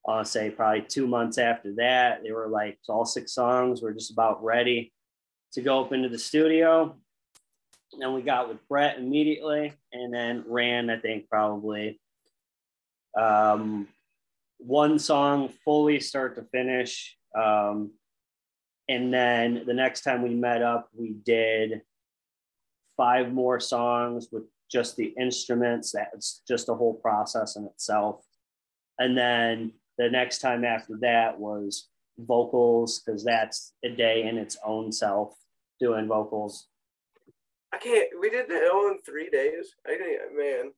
[0.06, 4.10] I'll say probably two months after that, they were like all six songs were just
[4.10, 4.90] about ready
[5.52, 6.96] to go up into the studio
[7.96, 12.00] then we got with Brett immediately, and then ran, I think, probably
[13.18, 13.88] um,
[14.58, 17.16] one song fully start to finish.
[17.34, 17.92] Um,
[18.88, 21.82] and then the next time we met up, we did
[22.98, 25.92] five more songs with just the instruments.
[25.92, 28.22] That's just a whole process in itself.
[28.98, 34.58] And then the next time after that was vocals, because that's a day in its
[34.66, 35.34] own self
[35.80, 36.68] doing vocals.
[37.72, 38.08] I can't.
[38.20, 39.74] We did that all in three days.
[39.86, 40.72] I can't, man.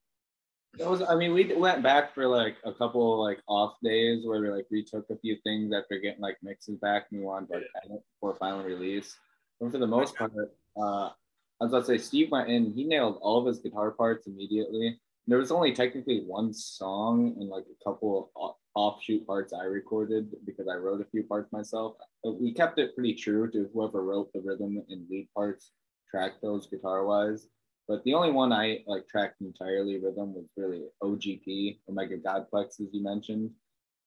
[0.75, 4.41] That was, I mean, we went back for like a couple like off days where
[4.41, 7.55] we like retook a few things after getting like mixes back and we wanted to
[7.55, 9.17] like edit for final release.
[9.61, 10.33] But for the most part,
[10.81, 11.11] uh,
[11.61, 14.27] I was about to say Steve went in, he nailed all of his guitar parts
[14.27, 14.99] immediately.
[15.27, 20.31] There was only technically one song and like a couple of offshoot parts I recorded
[20.47, 21.97] because I wrote a few parts myself.
[22.25, 25.73] But we kept it pretty true to whoever wrote the rhythm and lead parts,
[26.11, 27.47] tracked those guitar wise.
[27.87, 32.89] But the only one I like tracked entirely rhythm was really OGP, Omega Godplex, as
[32.93, 33.51] you mentioned.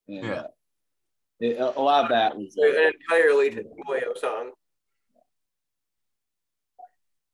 [0.07, 0.33] And Yeah.
[0.33, 0.47] uh,
[1.39, 3.51] it, a a lot of that was uh, An entirely
[3.87, 4.51] Boyo song.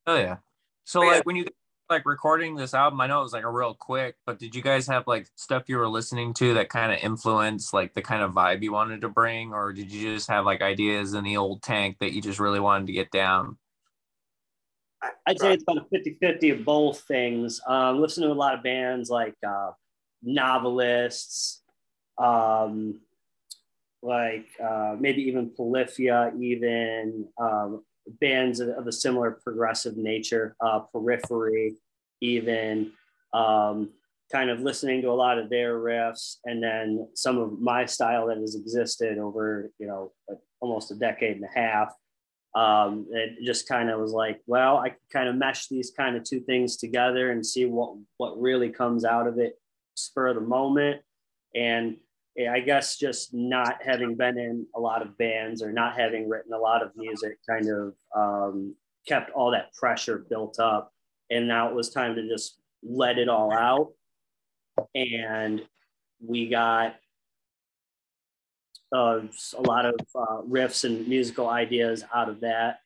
[0.10, 0.38] Oh yeah.
[0.86, 1.12] So But yeah.
[1.12, 1.46] like when you
[1.88, 4.64] like recording this album, I know it was like a real quick, but did you
[4.64, 8.24] guys have like stuff you were listening to that kind of influenced like the kind
[8.24, 11.38] of vibe you wanted to bring, or did you just have like ideas in the
[11.38, 13.60] old tank that you just really wanted to get down?
[15.04, 17.62] I, I'd say it's about a 50 50 of both things.
[17.68, 19.72] Um, listen to a lot of bands like uh,
[20.24, 21.62] Novelists,
[22.18, 23.00] um,
[24.02, 27.84] like uh, maybe even Polyphia, even um,
[28.20, 31.76] bands of, of a similar progressive nature, uh, Periphery,
[32.22, 32.92] even
[33.34, 33.90] um,
[34.32, 38.28] kind of listening to a lot of their riffs, and then some of my style
[38.28, 41.94] that has existed over, you know, like almost a decade and a half
[42.56, 46.24] um, it just kind of was like, well, I kind of mesh these kind of
[46.24, 49.54] two things together and see what what really comes out of it
[49.96, 51.02] spur of the moment.
[51.56, 51.98] And
[52.38, 56.54] I guess just not having been in a lot of bands or not having written
[56.54, 58.76] a lot of music kind of um,
[59.08, 60.94] kept all that pressure built up.
[61.30, 63.92] And now it was time to just let it all out.
[64.96, 65.62] And
[66.26, 66.96] we got
[68.96, 69.22] uh,
[69.58, 72.80] a lot of uh, riffs and musical ideas out of that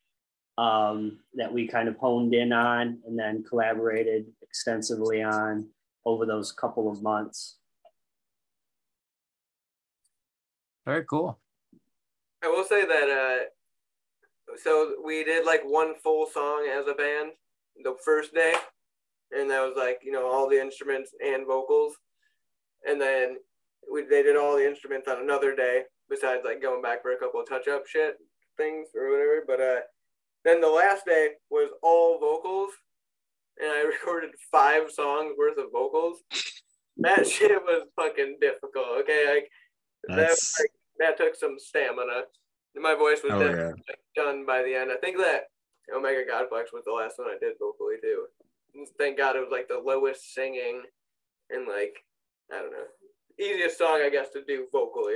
[0.58, 5.67] um, that we kind of honed in on and then collaborated extensively on
[6.06, 7.58] over those couple of months.
[10.85, 11.39] Very cool.
[12.43, 17.31] I will say that uh, so we did like one full song as a band
[17.83, 18.53] the first day,
[19.31, 21.95] and that was like you know all the instruments and vocals,
[22.85, 23.37] and then
[23.91, 27.17] we they did all the instruments on another day besides like going back for a
[27.17, 28.15] couple of touch up shit
[28.57, 29.43] things or whatever.
[29.47, 29.81] But uh,
[30.45, 32.71] then the last day was all vocals,
[33.57, 36.19] and I recorded five songs worth of vocals.
[36.97, 38.87] That shit was fucking difficult.
[39.01, 39.49] Okay, like
[40.09, 42.23] that, like, that took some stamina.
[42.75, 44.91] My voice was Oh, definitely like, done by the end.
[44.91, 45.43] I think that
[45.95, 48.25] Omega Godflex was the last one I did vocally too.
[48.97, 50.82] Thank God it was like the lowest singing
[51.51, 51.95] and like
[52.51, 52.86] I don't know
[53.39, 55.15] easiest song I guess to do vocally.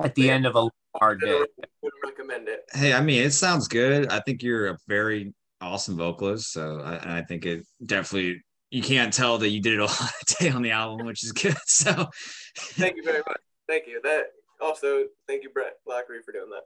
[0.00, 1.40] At the end of a hard day.
[1.82, 2.60] Would recommend it.
[2.72, 4.08] Hey, I mean, it sounds good.
[4.10, 6.52] I think you're a very awesome vocalist.
[6.52, 9.88] So I, and I think it definitely you can't tell that you did it all
[9.88, 11.56] on a day on the album, which is good.
[11.66, 12.08] So
[12.56, 13.40] Thank you very much.
[13.68, 14.00] Thank you.
[14.02, 14.28] That
[14.60, 16.64] also thank you Brett Lockery for doing that.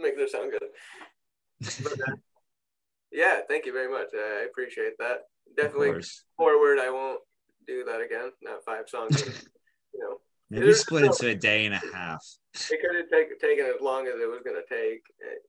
[0.00, 1.82] Making it sound good.
[1.82, 2.16] But, uh,
[3.12, 4.08] yeah, thank you very much.
[4.14, 5.22] I appreciate that.
[5.56, 6.02] Definitely
[6.36, 6.78] forward.
[6.78, 7.20] I won't
[7.66, 8.30] do that again.
[8.42, 9.20] Not five songs.
[9.94, 10.18] you know,
[10.50, 12.24] Maybe split into a day and a half.
[12.54, 15.02] it could have taken taken as long as it was gonna take.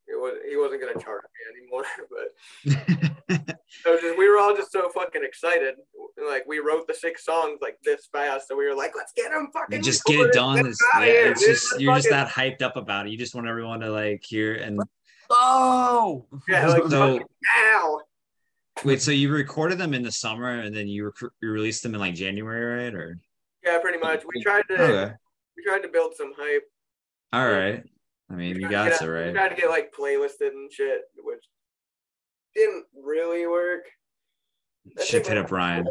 [0.08, 3.46] It was he wasn't gonna charge me anymore, but
[3.86, 5.76] it just, we were all just so fucking excited.
[6.28, 9.32] Like we wrote the six songs like this fast, so we were like, let's get
[9.32, 9.82] them fucking.
[9.84, 10.66] just get it done.
[10.66, 11.50] It's, yeah, it's dude.
[11.56, 13.12] just you're just that hyped up about it.
[13.12, 14.80] You just want everyone to like hear and
[15.30, 17.20] Oh, yeah, like So-
[17.74, 18.00] now.
[18.84, 19.02] wait.
[19.02, 22.00] So you recorded them in the summer and then you rec- you released them in
[22.00, 22.94] like January, right?
[22.96, 23.18] Or
[23.64, 24.24] Yeah, pretty much.
[24.26, 25.14] We tried to okay,
[25.58, 26.64] we tried to build some hype.
[27.34, 27.84] all right.
[28.32, 29.34] I mean, you to got it We right.
[29.34, 31.44] tried to get like playlisted and shit, which
[32.56, 33.84] didn't really work.
[35.00, 35.88] I Should hit we're- up Ryan.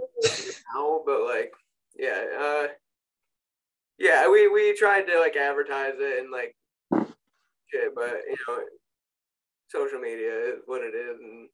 [0.74, 1.52] now, but like,
[1.96, 2.66] yeah, uh,
[3.98, 6.56] yeah, we we tried to like advertise it and like
[7.70, 8.58] shit, but you know,
[9.68, 11.48] social media is what it is, and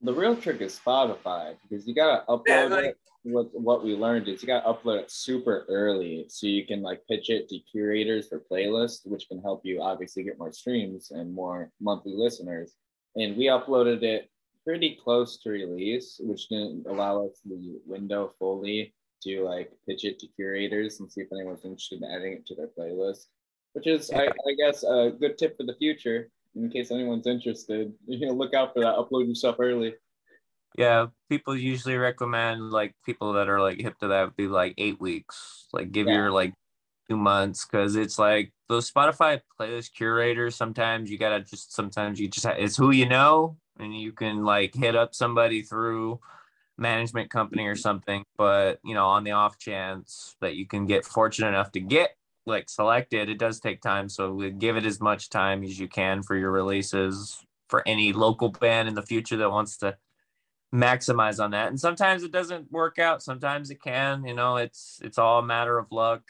[0.00, 2.98] The real trick is Spotify because you gotta upload Yeah, like- it.
[3.24, 7.06] What what we learned is you gotta upload it super early so you can like
[7.08, 11.32] pitch it to curators for playlists, which can help you obviously get more streams and
[11.32, 12.74] more monthly listeners.
[13.14, 14.28] And we uploaded it
[14.64, 20.18] pretty close to release, which didn't allow us the window fully to like pitch it
[20.20, 23.26] to curators and see if anyone's interested in adding it to their playlist.
[23.74, 27.92] Which is, I, I guess, a good tip for the future in case anyone's interested.
[28.06, 28.96] You know, look out for that.
[28.96, 29.94] Upload stuff early.
[30.76, 31.06] yeah.
[31.30, 35.00] People usually recommend like people that are like hip to that would be like eight
[35.00, 35.68] weeks.
[35.72, 36.14] Like give Yeah.
[36.14, 36.52] your like
[37.08, 40.54] two months because it's like those Spotify playlist curators.
[40.54, 44.74] Sometimes you gotta just sometimes you just it's who you know and you can like
[44.74, 46.20] hit up somebody through
[46.78, 48.24] management company or something.
[48.36, 52.16] But you know, on the off chance that you can get fortunate enough to get
[52.46, 54.08] like selected, it does take time.
[54.08, 58.12] So we give it as much time as you can for your releases for any
[58.12, 59.96] local band in the future that wants to
[60.74, 61.68] maximize on that.
[61.68, 63.22] And sometimes it doesn't work out.
[63.22, 64.24] Sometimes it can.
[64.24, 66.22] You know, it's it's all a matter of luck,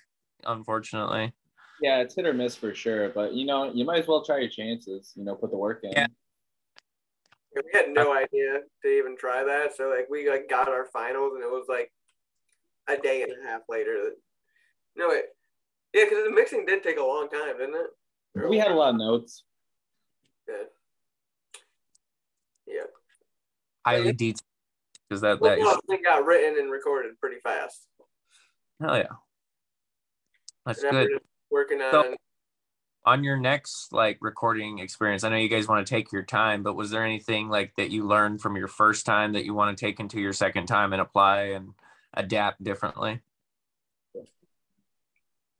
[0.44, 1.32] unfortunately.
[1.80, 4.38] Yeah, it's hit or miss for sure, but you know, you might as well try
[4.38, 5.12] your chances.
[5.16, 5.92] You know, put the work in.
[5.92, 6.06] Yeah.
[7.54, 9.76] We had no idea to even try that.
[9.76, 11.92] So like, we like got our finals, and it was like
[12.88, 13.92] a day and a half later.
[14.04, 14.14] That,
[14.96, 15.26] no, it,
[15.94, 18.48] yeah, because the mixing did take a long time, didn't it?
[18.48, 19.44] We had a lot of notes.
[20.48, 20.64] Yeah.
[22.66, 22.82] Yeah.
[23.84, 24.40] Highly detailed
[25.08, 27.86] because that Well, that the whole thing got written and recorded pretty fast.
[28.80, 29.04] hell yeah.
[30.64, 31.20] That's And good.
[31.50, 32.16] Working on So-
[33.04, 36.62] On your next like recording experience, I know you guys want to take your time,
[36.62, 39.76] but was there anything like that you learned from your first time that you want
[39.76, 41.74] to take into your second time and apply and
[42.14, 43.20] adapt differently?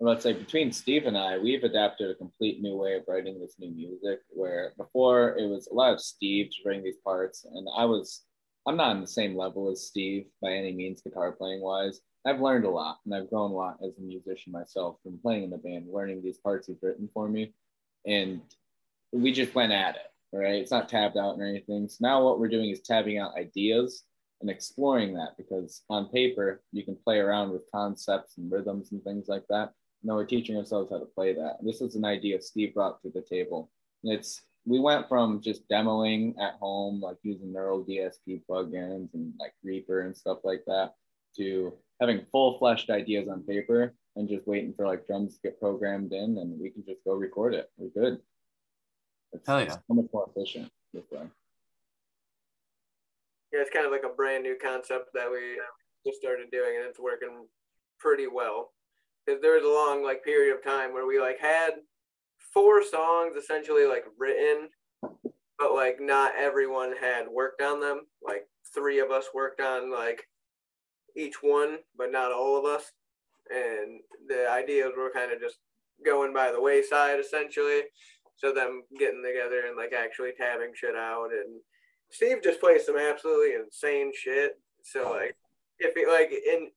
[0.03, 3.55] let's say between Steve and I, we've adapted a complete new way of writing this
[3.59, 4.21] new music.
[4.31, 8.23] Where before it was a lot of Steve to bring these parts, and I was,
[8.67, 12.01] I'm not on the same level as Steve by any means, guitar playing wise.
[12.25, 15.45] I've learned a lot, and I've grown a lot as a musician myself from playing
[15.45, 17.53] in the band, learning these parts he's written for me,
[18.07, 18.41] and
[19.13, 20.37] we just went at it.
[20.37, 20.55] right?
[20.55, 21.89] It's not tabbed out or anything.
[21.89, 24.05] So now what we're doing is tabbing out ideas
[24.41, 29.03] and exploring that because on paper you can play around with concepts and rhythms and
[29.05, 29.73] things like that.
[30.03, 31.59] Now we're teaching ourselves how to play that.
[31.63, 33.71] This is an idea Steve brought to the table.
[34.03, 39.53] It's we went from just demoing at home, like using neural DSP plugins and like
[39.65, 40.95] Reaper and stuff like that,
[41.37, 45.61] to having full fleshed ideas on paper and just waiting for like drums to get
[45.61, 47.71] programmed in and we can just go record it.
[47.77, 48.21] We're good.
[49.33, 49.67] It's, Hell yeah.
[49.67, 51.23] it's so much more efficient this way.
[53.53, 55.59] Yeah, it's kind of like a brand new concept that we
[56.07, 57.47] just started doing, and it's working
[57.99, 58.73] pretty well.
[59.25, 61.73] Because there was a long like period of time where we like had
[62.53, 64.69] four songs essentially like written,
[65.59, 68.07] but like not everyone had worked on them.
[68.23, 70.27] Like three of us worked on like
[71.17, 72.93] each one, but not all of us.
[73.51, 75.59] And the ideas were kind of just
[76.05, 77.83] going by the wayside essentially.
[78.37, 81.61] So them getting together and like actually tabbing shit out and
[82.11, 84.59] Steve just plays some absolutely insane shit.
[84.85, 85.37] So like
[85.79, 86.71] if he like in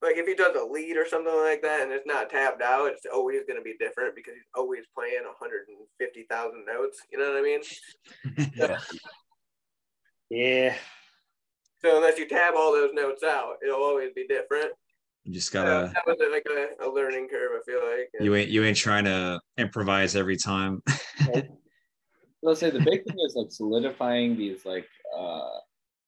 [0.00, 2.90] like if he does a lead or something like that and it's not tapped out,
[2.90, 7.00] it's always gonna be different because he's always playing 150,000 notes.
[7.10, 7.60] You know what I mean?
[8.56, 8.78] Yeah.
[10.30, 10.74] Yeah.
[11.80, 14.72] So unless you tab all those notes out, it'll always be different.
[15.24, 17.50] You just Uh, gotta that was like a, a learning curve.
[17.56, 18.10] I feel like.
[18.20, 20.82] you ain't you ain't trying to improvise every time.
[22.42, 25.50] Let's say the big thing is like solidifying these like uh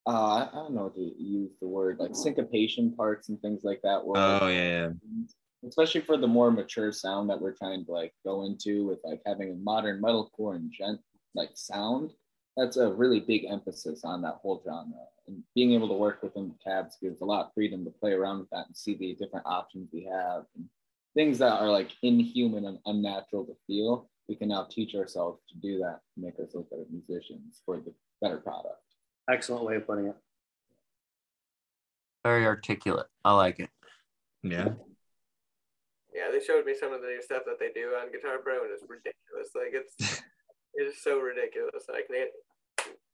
[0.07, 3.81] uh I don't know what to use the word like syncopation parts and things like
[3.83, 4.05] that.
[4.05, 5.69] Where, oh yeah, yeah.
[5.69, 9.21] especially for the more mature sound that we're trying to like go into with like
[9.27, 11.01] having a modern metalcore and djent
[11.35, 12.13] like sound.
[12.57, 15.05] That's a really big emphasis on that whole genre.
[15.31, 18.13] And being able to work within the tabs gives a lot of freedom to play
[18.13, 20.69] around with that and see the different options we have and
[21.15, 24.11] things that are like inhuman and unnatural to feel.
[24.29, 27.95] We can now teach ourselves to do that to make ourselves better musicians for the
[28.21, 28.83] better product.
[29.31, 30.17] Excellent way of putting it.
[32.25, 33.07] Very articulate.
[33.25, 33.71] I like it.
[34.43, 34.71] Yeah.
[36.13, 38.63] Yeah, they showed me some of the new stuff that they do on Guitar Pro,
[38.63, 39.51] and it's ridiculous.
[39.55, 40.23] Like it's
[40.75, 41.85] it is so ridiculous.
[41.89, 42.31] I can't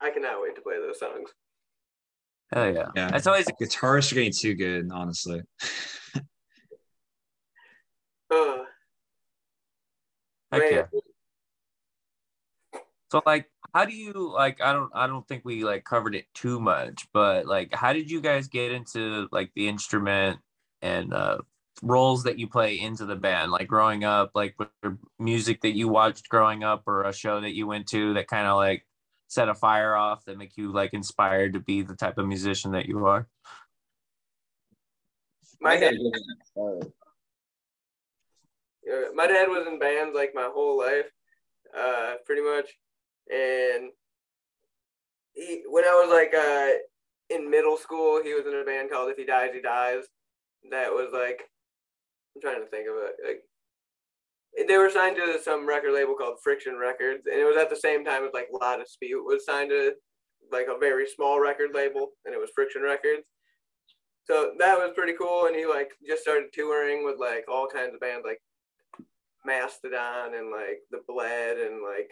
[0.01, 1.31] I cannot wait to play those songs.
[2.53, 2.88] Hell yeah.
[2.94, 3.16] Yeah.
[3.16, 5.42] It's always Guitarists are getting too good, honestly.
[8.28, 8.64] Uh,
[10.51, 10.82] heck yeah.
[13.12, 16.24] So like how do you like I don't I don't think we like covered it
[16.34, 20.40] too much, but like how did you guys get into like the instrument
[20.82, 21.38] and uh
[21.82, 25.88] roles that you play into the band like growing up like with music that you
[25.88, 28.86] watched growing up or a show that you went to that kind of like
[29.29, 32.72] set a fire off that make you like inspired to be the type of musician
[32.72, 33.27] that you are
[35.61, 36.93] my dad, gotta get in that start.
[39.14, 41.11] my dad was in bands like my whole life,
[41.77, 42.70] uh, pretty much,
[43.31, 43.91] and
[45.35, 46.72] he when I was like uh
[47.35, 50.05] in middle school, he was in a band called If He Dies, He Dies.
[50.70, 51.43] That was like
[52.35, 53.16] I'm trying to think of it.
[53.27, 53.43] Like
[54.68, 57.76] they were signed to some record label called Friction Records, and it was at the
[57.76, 59.92] same time as like La Dispute was signed to
[60.50, 63.24] like a very small record label, and it was Friction Records.
[64.24, 67.94] So that was pretty cool, and he like just started touring with like all kinds
[67.94, 68.40] of bands like
[69.44, 72.11] Mastodon and like The Bled and like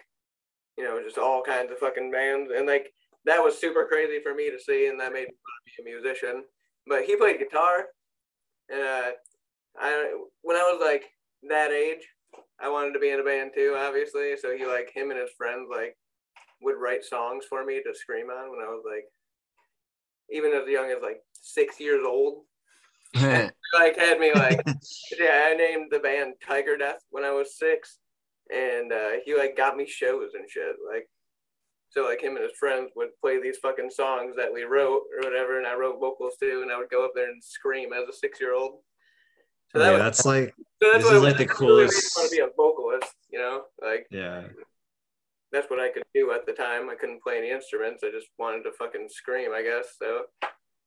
[0.76, 2.92] you know just all kinds of fucking bands, and like
[3.24, 5.90] that was super crazy for me to see, and that made me want to be
[5.90, 6.44] a musician.
[6.86, 7.86] But he played guitar,
[8.68, 9.10] and uh,
[9.78, 11.04] I when I was like
[11.48, 12.06] that age,
[12.60, 14.36] I wanted to be in a band too, obviously.
[14.36, 15.96] So he like him and his friends like
[16.62, 19.04] would write songs for me to scream on when I was like
[20.30, 22.44] even as young as like six years old.
[23.74, 24.62] Like had me like
[25.18, 27.98] yeah, I named the band Tiger Death when I was six,
[28.54, 30.76] and uh, he like got me shows and shit.
[30.88, 31.08] Like
[31.90, 35.24] so, like him and his friends would play these fucking songs that we wrote or
[35.28, 38.08] whatever, and I wrote vocals too, and I would go up there and scream as
[38.08, 38.78] a six year old.
[39.74, 41.60] So that yeah, was that's like so that's this what is I like the coolest.
[41.60, 44.42] really made me coolest- want to be a vocalist, you know, like yeah.
[45.52, 46.88] that's what I could do at the time.
[46.90, 48.02] I couldn't play any instruments.
[48.04, 49.96] I just wanted to fucking scream, I guess.
[50.00, 50.22] So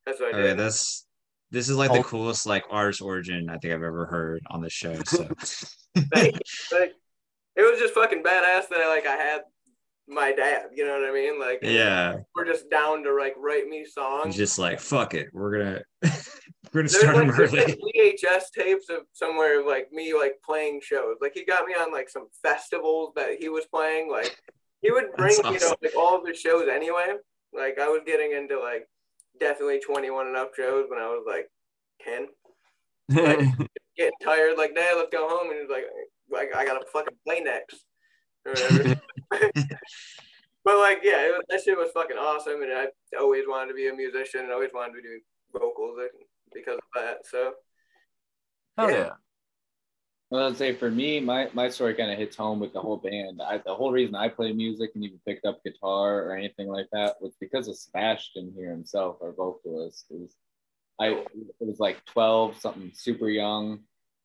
[0.05, 0.57] that's what I yeah, did.
[0.59, 1.05] that's
[1.51, 2.03] this is like the Oh.
[2.03, 4.95] coolest like artist origin I think I've ever heard on the show.
[5.05, 5.27] So
[6.13, 6.37] Thank.
[6.71, 6.93] Like,
[7.55, 9.41] it was just fucking badass that I like I had
[10.07, 10.67] my dad.
[10.73, 11.39] You know what I mean?
[11.39, 14.35] Like yeah, we're just down to like write me songs.
[14.35, 15.81] just like fuck it, we're gonna
[16.77, 17.65] we're gonna start like there's, early.
[17.65, 21.15] like, VHS tapes of somewhere like me like playing shows.
[21.19, 24.11] Like he got me on like some festivals that he was playing.
[24.11, 24.37] Like
[24.81, 27.15] he would bring That's you know like all of his shows anyway.
[27.51, 28.87] Like I was getting into like
[29.39, 31.49] definitely 21 and up shows when I was like
[32.03, 32.27] 10.
[33.97, 35.85] Getting tired, like dad, let's go home, and he's like,
[36.29, 37.83] like I gotta fucking play next.
[38.45, 39.01] Or whatever.
[40.63, 43.73] But like, yeah, it was, that shit was fucking awesome, and I always wanted to
[43.73, 45.21] be a musician and always wanted to do
[45.53, 45.95] vocals
[46.53, 47.25] because of that.
[47.27, 47.53] So
[48.77, 48.97] Hell Yeah.
[48.97, 49.09] yeah.
[50.29, 52.97] Well, I'd say for me, my, my story kind of hits home with the whole
[52.97, 53.41] band.
[53.41, 56.87] I, the whole reason I play music and even picked up guitar or anything like
[56.91, 60.05] that was because of Sebastian here himself, our vocalist.
[60.09, 60.35] It was,
[60.99, 61.27] I it
[61.59, 63.79] was like 12, something super young.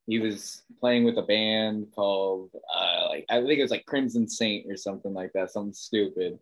[0.07, 4.29] He was playing with a band called, uh, like I think it was like Crimson
[4.29, 6.39] Saint or something like that, something stupid.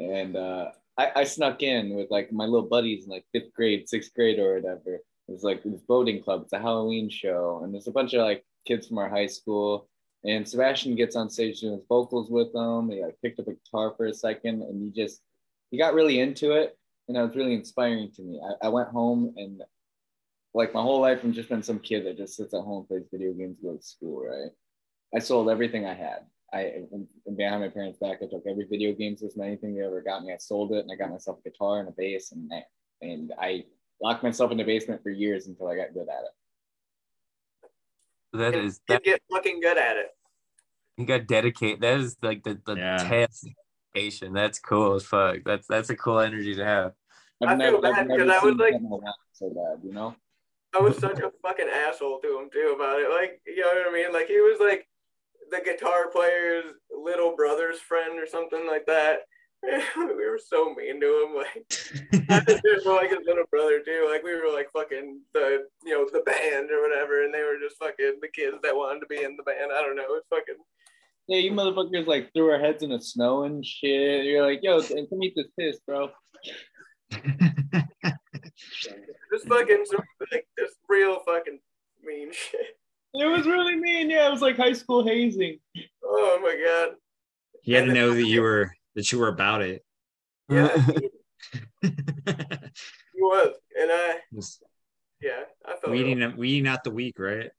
[0.00, 3.88] And uh, I, I snuck in with like my little buddies in like fifth grade,
[3.88, 4.98] sixth grade or whatever.
[5.28, 6.42] It was like this boating club.
[6.44, 9.88] It's a Halloween show, and there's a bunch of like kids from our high school.
[10.24, 12.90] And Sebastian gets on stage doing his vocals with them.
[12.90, 15.20] He like picked up a guitar for a second, and he just
[15.70, 16.76] he got really into it,
[17.08, 18.40] and it was really inspiring to me.
[18.42, 19.62] I, I went home and
[20.56, 23.04] like my whole life, I've just been some kid that just sits at home, plays
[23.12, 24.24] video games, goes to school.
[24.24, 24.50] Right?
[25.14, 26.20] I sold everything I had.
[26.52, 26.84] I
[27.26, 30.24] and behind my parents' back, I took every video game system, anything they ever got
[30.24, 30.32] me.
[30.32, 32.50] I sold it, and I got myself a guitar and a bass, and
[33.02, 33.64] and I
[34.00, 37.68] locked myself in the basement for years until I got good at it.
[38.32, 40.08] That and is you that get fucking good at it.
[40.96, 41.80] you got dedicated.
[41.80, 42.96] That is like the the Yeah.
[42.98, 43.44] task
[43.94, 44.32] dedication.
[44.32, 45.38] That's cool as fuck.
[45.44, 46.92] That's that's a cool energy to have.
[47.42, 48.74] I feel bad because I was like-
[49.32, 50.14] so bad, you know.
[50.74, 53.08] I was such a fucking asshole to him too about it.
[53.10, 54.12] Like, you know what I mean?
[54.12, 54.86] Like he was like
[55.50, 59.20] the guitar player's little brother's friend or something like that.
[59.96, 61.36] we were so mean to him.
[61.36, 61.66] Like
[62.30, 64.08] I think there's like his little brother too.
[64.10, 67.58] Like we were like fucking the you know the band or whatever, and they were
[67.60, 69.72] just fucking the kids that wanted to be in the band.
[69.72, 70.04] I don't know.
[70.10, 70.56] It's fucking
[71.28, 74.24] Yeah, you motherfuckers like threw our heads in the snow and shit.
[74.24, 76.10] You're like, yo, come eat this piss, bro.
[77.10, 77.24] just
[79.48, 81.58] fucking some like this real fucking
[82.04, 82.78] mean shit.
[83.14, 84.10] It was really mean.
[84.10, 85.58] Yeah, it was like high school hazing.
[86.04, 86.96] Oh my god.
[87.62, 89.84] he had to know that you were that you were about it.
[90.48, 91.10] Yeah, he,
[91.82, 94.62] he was, and I Just
[95.20, 97.50] yeah I felt real weeding weeding out the weak, right?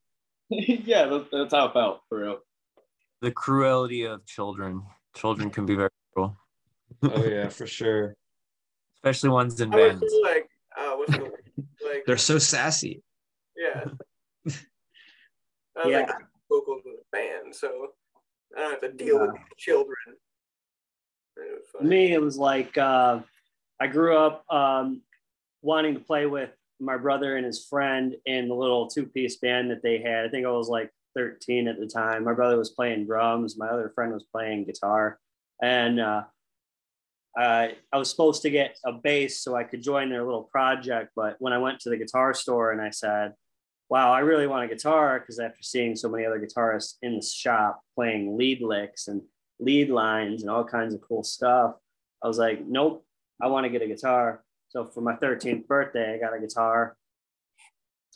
[0.50, 2.38] yeah, that's, that's how it felt for real.
[3.22, 4.82] the cruelty of children.
[5.16, 6.36] Children can be very cruel,
[7.02, 8.14] Oh yeah, for sure.
[8.96, 10.00] especially ones in I bands.
[10.02, 11.24] just like, uh, what's the
[11.84, 12.04] like?
[12.06, 13.02] They're so sassy.
[13.56, 13.84] Yeah.
[15.76, 15.98] I Yeah.
[16.00, 17.88] like, I'm vocals in the band, so
[18.56, 19.96] I don't have to deal with children.
[20.06, 21.27] And it was funny.
[21.80, 23.20] Me it was like uh,
[23.80, 25.02] i grew up um,
[25.62, 29.82] wanting to play with my brother and his friend in the little two-piece band that
[29.82, 30.24] they had.
[30.24, 32.24] I think i was like 13 at the time.
[32.24, 33.58] My brother was playing drums.
[33.58, 35.18] My other friend was playing guitar.
[35.60, 36.22] And uh,
[37.36, 41.12] I, I was supposed to get a bass so i could join their little project
[41.14, 43.34] but when i went to the guitar store and i said
[43.88, 47.22] wow i really want a guitar because after seeing so many other guitarists in the
[47.22, 49.22] shop playing lead licks and
[49.60, 51.74] lead lines and all kinds of cool stuff.
[52.22, 53.04] I was like, nope,
[53.40, 54.42] I want to get a guitar.
[54.68, 56.96] So for my 13th birthday, I got a guitar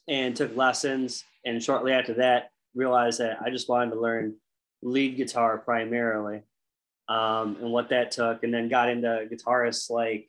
[0.09, 1.25] and took lessons.
[1.45, 4.37] And shortly after that, realized that I just wanted to learn
[4.83, 6.43] lead guitar primarily
[7.09, 8.43] um, and what that took.
[8.43, 10.29] And then got into guitarists like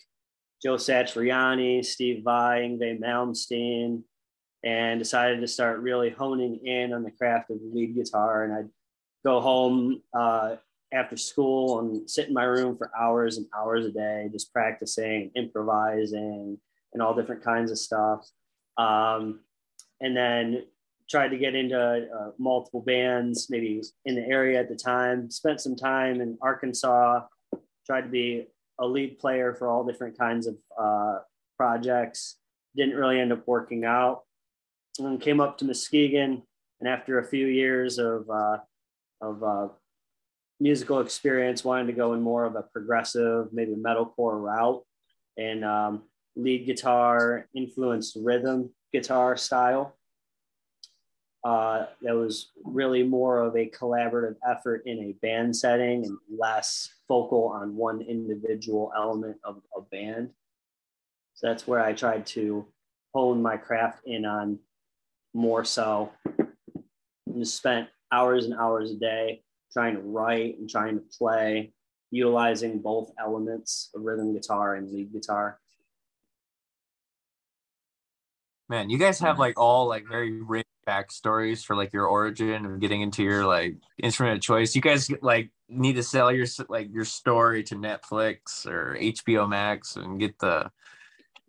[0.62, 4.04] Joe Satriani, Steve Vai, Yngwie Malmsteen,
[4.64, 8.46] and decided to start really honing in on the craft of lead guitar.
[8.46, 8.70] And I'd
[9.26, 10.56] go home uh,
[10.94, 15.32] after school and sit in my room for hours and hours a day, just practicing,
[15.36, 16.58] improvising,
[16.94, 18.30] and all different kinds of stuff.
[18.78, 19.42] Um,
[20.02, 20.66] and then
[21.10, 25.30] tried to get into uh, multiple bands, maybe in the area at the time.
[25.30, 27.22] Spent some time in Arkansas.
[27.86, 28.48] Tried to be
[28.80, 31.20] a lead player for all different kinds of uh,
[31.58, 32.38] projects.
[32.76, 34.24] Didn't really end up working out.
[34.98, 36.44] And then came up to Muskegon,
[36.80, 38.58] and after a few years of uh,
[39.22, 39.68] of uh,
[40.60, 44.84] musical experience, wanted to go in more of a progressive, maybe metalcore route,
[45.38, 46.04] and um,
[46.36, 49.96] lead guitar influenced rhythm guitar style.
[51.44, 56.90] Uh, that was really more of a collaborative effort in a band setting and less
[57.08, 60.30] focal on one individual element of a band.
[61.34, 62.66] So that's where I tried to
[63.14, 64.60] hone my craft in on
[65.34, 66.12] more so.
[67.28, 69.44] And spent hours and hours a day
[69.74, 71.74] trying to write and trying to play,
[72.12, 75.60] utilizing both elements of rhythm guitar and lead guitar.
[78.70, 82.80] Man, you guys have like all like very rich backstories for like your origin of
[82.80, 84.76] getting into your like instrument of choice.
[84.76, 89.96] You guys like need to sell your like your story to Netflix or HBO Max
[89.96, 90.72] and get the,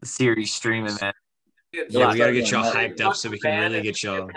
[0.01, 1.15] the series streaming that.
[1.73, 4.31] Yeah, we gotta get y'all hyped up so we can really get y'all.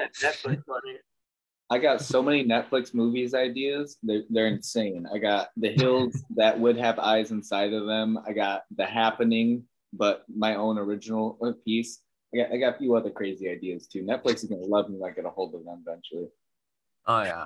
[1.69, 3.97] I got so many Netflix movies ideas.
[4.01, 5.05] They're, they're insane.
[5.13, 8.17] I got The Hills that would have eyes inside of them.
[8.25, 11.99] I got The Happening, but my own original piece.
[12.33, 14.03] I got, I got a few other crazy ideas too.
[14.03, 16.29] Netflix is going to love me when I get a hold of them eventually.
[17.05, 17.45] Oh, yeah.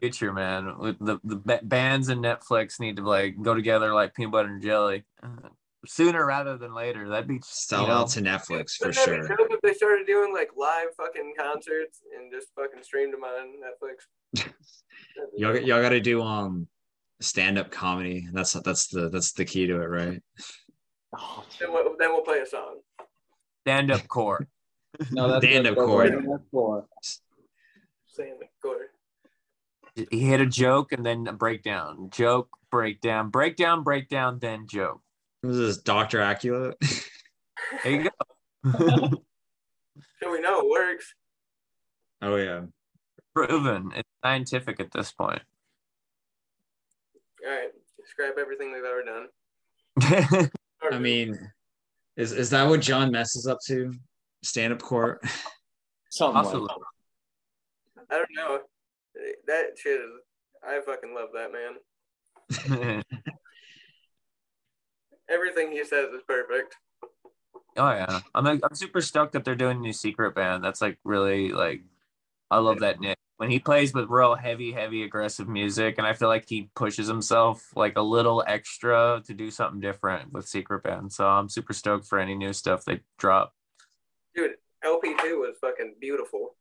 [0.00, 0.96] Future, man.
[1.00, 5.04] The, the bands and Netflix need to like go together like peanut butter and jelly
[5.86, 7.08] sooner rather than later.
[7.08, 9.36] That'd be Sell you know, out to Netflix for Wouldn't that be sure.
[9.36, 13.52] dope if they started doing like live fucking concerts and just fucking streamed them on
[13.62, 14.46] Netflix.
[15.36, 15.66] Y'all, dope.
[15.66, 16.66] y'all got to do um
[17.20, 18.26] stand up comedy.
[18.32, 20.22] That's that's the that's the key to it, right?
[21.18, 22.80] Oh, Then we'll, then we'll play a song.
[23.66, 24.46] stand up core.
[25.10, 26.08] No, that's Stand-up core.
[26.08, 26.86] that's for-
[28.06, 28.86] Saying the core.
[30.10, 32.08] He hit a joke and then a breakdown.
[32.10, 35.01] Joke, breakdown, breakdown, breakdown, then joke.
[35.42, 36.74] This is Doctor Acula.
[37.84, 39.22] There you go.
[40.22, 41.14] So we know it works.
[42.20, 42.62] oh yeah.
[43.34, 43.92] Proven.
[43.96, 45.40] It's scientific at this point.
[47.44, 47.70] All right.
[48.00, 50.50] Describe everything they've ever done.
[50.92, 51.38] I mean,
[52.16, 53.92] is is that what John messes up to?
[54.42, 55.22] Stand up court.
[56.10, 56.70] something like
[58.10, 58.58] I don't know.
[59.46, 60.10] That shit is.
[60.62, 63.02] I fucking love that man.
[65.32, 66.76] Everything he says is perfect.
[67.76, 70.62] Oh yeah, I'm like, I'm super stoked that they're doing a new secret band.
[70.62, 71.82] That's like really like
[72.50, 76.12] I love that Nick when he plays with real heavy, heavy, aggressive music, and I
[76.12, 80.82] feel like he pushes himself like a little extra to do something different with secret
[80.84, 81.12] band.
[81.12, 83.54] So I'm super stoked for any new stuff they drop.
[84.34, 84.52] Dude,
[84.84, 86.54] LP2 was fucking beautiful.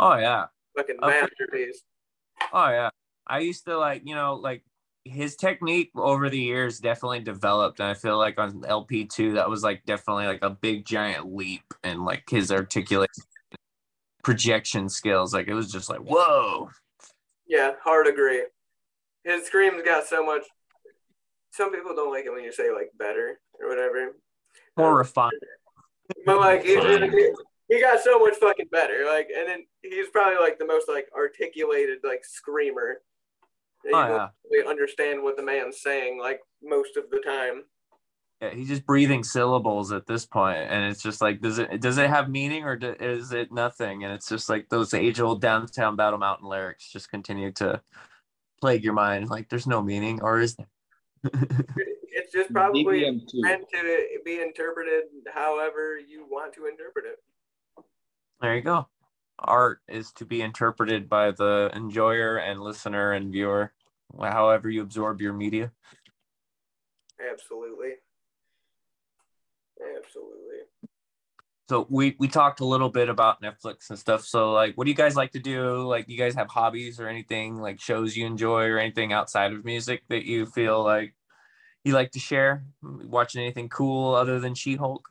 [0.00, 0.46] Oh yeah,
[0.76, 1.82] Fucking masterpiece.
[2.52, 2.88] oh yeah.
[3.26, 4.62] I used to like you know like
[5.04, 9.48] his technique over the years definitely developed, and I feel like on LP two that
[9.48, 13.24] was like definitely like a big giant leap in like his articulation
[14.22, 15.34] projection skills.
[15.34, 16.70] Like it was just like whoa.
[17.46, 18.44] Yeah, hard agree.
[19.24, 20.42] His screams got so much.
[21.52, 24.16] Some people don't like it when you say like better or whatever.
[24.76, 25.32] more um, refined.
[26.26, 27.32] But like he, he,
[27.68, 29.04] he got so much fucking better.
[29.06, 33.02] Like and then he's probably like the most like articulated like screamer.
[33.84, 34.28] And you Oh, don't yeah.
[34.50, 37.64] really understand what the man's saying like most of the time.
[38.40, 41.98] Yeah, he's just breathing syllables at this point, and it's just like, does it does
[41.98, 44.04] it have meaning or do, is it nothing?
[44.04, 47.80] And it's just like those age old downtown Battle Mountain lyrics just continue to
[48.60, 49.28] plague your mind.
[49.30, 51.32] Like, there's no meaning, or is there?
[52.16, 53.00] It's just probably
[53.34, 55.02] meant to be interpreted
[55.34, 57.84] however you want to interpret it.
[58.40, 58.86] there you go.
[59.38, 63.72] Art is to be interpreted by the enjoyer and listener and viewer,
[64.20, 65.72] however you absorb your media.
[67.32, 67.94] Absolutely.
[69.98, 70.58] Absolutely.
[71.68, 74.90] so we we talked a little bit about netflix and stuff so like what do
[74.90, 78.24] you guys like to do like you guys have hobbies or anything like shows you
[78.24, 81.14] enjoy or anything outside of music that you feel like
[81.84, 85.08] you like to share watching anything cool other than she-hulk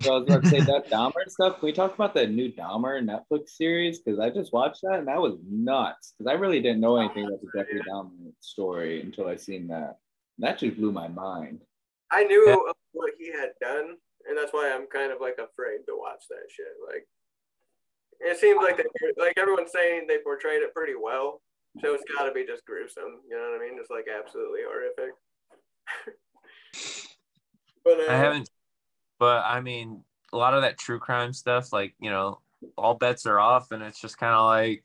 [0.00, 1.60] So I was about to say that Dahmer stuff.
[1.60, 4.00] Can we talk about that new Dahmer Netflix series?
[4.00, 6.14] Because I just watched that and that was nuts.
[6.18, 9.98] Because I really didn't know anything about the Jeffrey Dahmer story until I seen that.
[10.38, 11.60] And that just blew my mind.
[12.10, 12.56] I knew Yeah.
[12.92, 13.96] what he had done,
[14.28, 16.66] and that's why I'm kind of like afraid to watch that shit.
[16.86, 17.06] Like,
[18.20, 18.84] it seems like they,
[19.22, 21.40] like everyone's saying they portrayed it pretty well,
[21.80, 23.20] so it's got to be just gruesome.
[23.28, 23.78] You know what I mean?
[23.78, 25.14] Just like absolutely horrific.
[27.84, 28.48] but uh, i haven't
[29.22, 30.02] but i mean
[30.32, 32.40] a lot of that true crime stuff like you know
[32.76, 34.82] all bets are off and it's just kind of like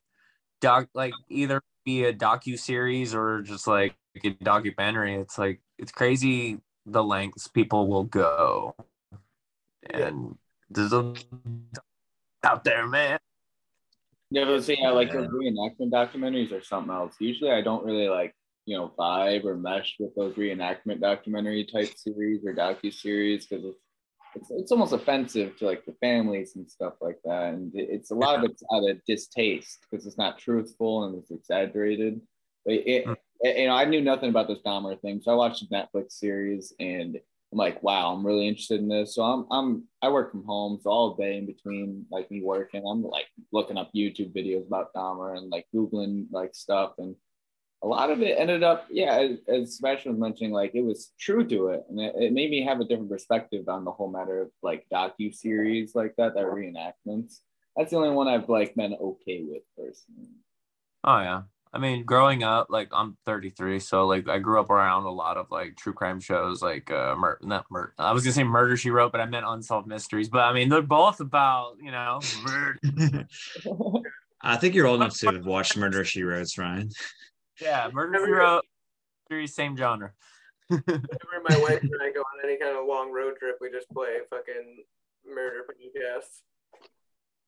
[0.61, 5.15] doc like either be a docu series or just like a documentary.
[5.15, 8.75] It's like it's crazy the lengths people will go.
[9.89, 10.37] And
[10.69, 11.13] there's a
[12.43, 13.19] out there man.
[14.29, 17.15] Yeah, but see, I like those reenactment documentaries or something else.
[17.19, 18.35] Usually I don't really like,
[18.65, 23.63] you know, vibe or mesh with those reenactment documentary type series or docu series because
[23.63, 23.79] it's,
[24.37, 27.53] it's it's almost offensive to like the families and stuff like that.
[27.53, 31.31] And it's a lot of it's out of distaste because it's not truthful and it's
[31.31, 32.21] exaggerated.
[32.65, 33.15] But it, Mm.
[33.41, 36.13] it- you know, I knew nothing about this Dahmer thing, so I watched the Netflix
[36.13, 37.19] series and
[37.51, 39.15] I'm like, wow, I'm really interested in this.
[39.15, 42.83] So I'm I'm I work from home, so all day in between like me working,
[42.85, 47.15] I'm like looking up YouTube videos about Dahmer and like googling like stuff, and
[47.83, 51.11] a lot of it ended up, yeah, as, as Sebastian was mentioning, like it was
[51.19, 54.09] true to it, and it, it made me have a different perspective on the whole
[54.09, 57.39] matter of like docu series like that, that reenactments.
[57.75, 60.29] That's the only one I've like been okay with personally.
[61.03, 65.03] oh yeah i mean growing up like i'm 33 so like i grew up around
[65.03, 68.33] a lot of like true crime shows like uh mur- not mur- i was gonna
[68.33, 71.75] say murder she wrote but i meant unsolved mysteries but i mean they're both about
[71.81, 73.27] you know murder
[73.63, 73.99] I
[74.53, 76.89] I think you're old enough to watch Murder She Wrote, Ryan.
[77.61, 78.65] Yeah, Murder heard- Wrote,
[79.29, 80.13] series, same genre.
[80.69, 83.89] Whenever my wife and I go on any kind of long road trip, we just
[83.89, 84.83] play fucking
[85.25, 86.41] murder podcasts.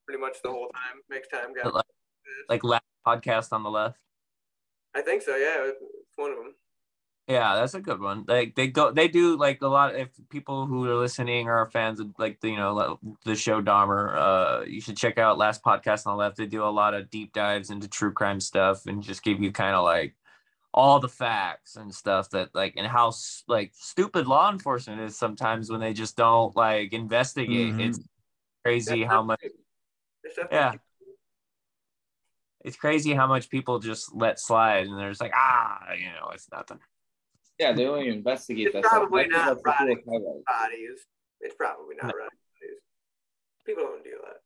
[0.05, 1.01] Pretty much the whole time.
[1.10, 1.70] Makes time go.
[1.70, 1.86] Like-
[2.47, 3.97] like last podcast on the left.
[4.95, 5.36] I think so.
[5.36, 5.82] Yeah, it's
[6.16, 6.55] one of them.
[7.30, 8.25] Yeah, that's a good one.
[8.27, 9.95] Like they go, they do like a lot.
[9.95, 14.15] If people who are listening are fans of like the you know the show Dahmer,
[14.17, 16.38] uh, you should check out last podcast on the left.
[16.38, 19.51] They do a lot of deep dives into true crime stuff and just give you
[19.51, 20.15] kind of like
[20.73, 23.13] all the facts and stuff that like and how
[23.47, 27.75] like stupid law enforcement is sometimes when they just don't like investigate.
[27.75, 27.89] Mhm.
[27.89, 27.99] It's
[28.65, 29.43] crazy how much.
[30.51, 30.73] Yeah.
[32.65, 36.32] It's crazy how much people just let slide and they're just like ah you know
[36.34, 36.80] it's nothing.
[37.60, 38.99] Yeah, they only investigate It's that stuff.
[38.99, 40.01] probably That's not rotting.
[40.07, 41.05] cool bodies.
[41.41, 42.30] It's probably not right.
[42.30, 42.78] bodies.
[43.66, 44.38] People don't do that.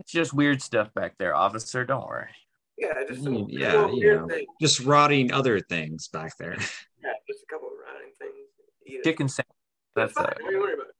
[0.00, 1.84] It's just weird stuff back there, officer.
[1.84, 2.30] Don't worry.
[2.76, 4.28] Yeah, just some Mm, yeah, little you weird know.
[4.28, 4.46] things.
[4.60, 6.56] Just rotting other things back there.
[7.04, 8.46] Yeah, just a couple of rotting things.
[8.86, 9.02] Eat it.
[9.04, 9.48] Chicken sandwich.
[9.96, 10.46] That's That's fine.
[10.48, 10.52] it.
[10.52, 10.94] Don't worry about it.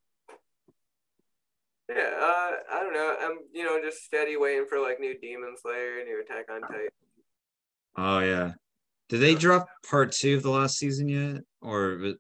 [1.89, 3.17] Yeah, uh, I don't know.
[3.21, 6.89] I'm, you know, just steady waiting for like new Demon Slayer, new Attack on Titan.
[7.97, 8.53] Oh yeah.
[9.13, 11.43] Did they drop part two of the last season yet?
[11.61, 12.15] Or was-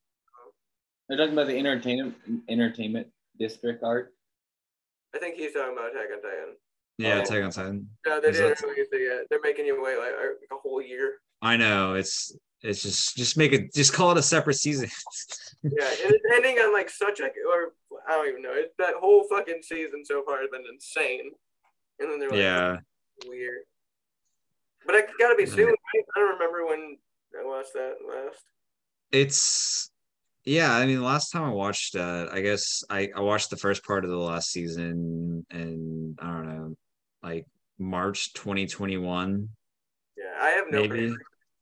[1.09, 2.16] They're talking about the entertainment
[2.51, 3.07] entertainment
[3.38, 4.12] district art.
[5.14, 6.55] I think he's talking about Attack on Titan.
[6.99, 7.22] yeah, Oh.
[7.22, 7.88] Attack on Titan.
[8.05, 9.26] No, they Is didn't that- release it yet.
[9.30, 10.12] They're making you wait like
[10.51, 11.14] a whole year.
[11.40, 14.90] I know it's it's just just make it just call it a separate season.
[15.64, 17.72] Yeah, and it's ending on like such a or
[18.09, 18.51] I don't even know.
[18.53, 21.30] It's that whole fucking season so far has been insane.
[22.01, 22.76] And then they're like, yeah.
[23.28, 23.61] weird.
[24.87, 25.51] But it's gotta be Yeah.
[25.51, 25.66] soon.
[25.66, 26.05] Right?
[26.16, 26.97] I don't remember when
[27.39, 28.45] I watched that last.
[29.11, 29.91] It's
[30.45, 33.57] yeah, I mean the last time I watched uh I guess I, I watched the
[33.57, 36.76] first part of the last season and I don't know,
[37.22, 37.47] like
[37.78, 39.49] March 2021.
[40.16, 41.14] Yeah, I have no Maybe.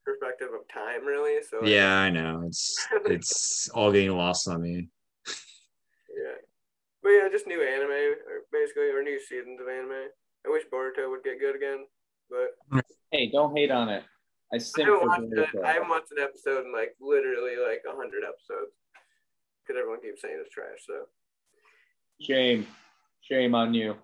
[0.05, 1.43] perspective of time really.
[1.49, 2.45] So Yeah, I know.
[2.47, 4.89] It's it's all getting lost on me.
[5.27, 6.37] yeah.
[7.03, 10.09] But yeah, just new anime, or basically, or new seasons of anime.
[10.47, 11.87] I wish Boruto would get good again,
[12.29, 12.57] but
[13.12, 14.04] Hey, don't hate on it.
[14.52, 15.64] I I simp haven't watched it.
[15.64, 18.72] I haven't watched an episode in like literally like a hundred episodes
[19.66, 20.78] because everyone keeps saying it's trash.
[20.86, 21.06] So,
[22.20, 22.66] Shame,
[23.22, 23.96] shame on you.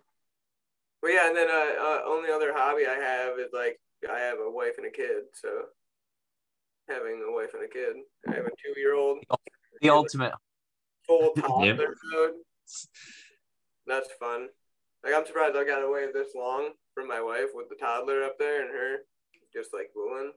[1.02, 3.78] but yeah, and then uh, uh, only other hobby I have is like
[4.10, 5.24] I have a wife and a kid.
[5.34, 5.48] So,
[6.88, 7.96] having a wife and a kid,
[8.28, 9.18] I have a two-year-old
[9.82, 10.32] The ultimate.
[11.06, 12.30] full toddler mode.
[13.86, 14.48] That's fun.
[15.04, 18.38] Like I'm surprised I got away this long from my wife with the toddler up
[18.38, 18.96] there and her
[19.52, 20.32] just like wooing.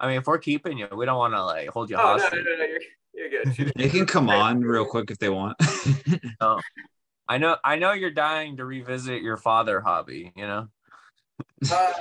[0.00, 2.06] I mean, if we're keeping you, we don't want to like hold you Oh no,
[2.06, 2.44] no, hostage.
[2.44, 2.80] no, no, you're
[3.30, 3.72] you're good.
[3.76, 5.56] They can come on real quick if they want.
[7.30, 10.32] I know, I know you're dying to revisit your father hobby.
[10.36, 10.68] You know,
[11.70, 11.92] Uh,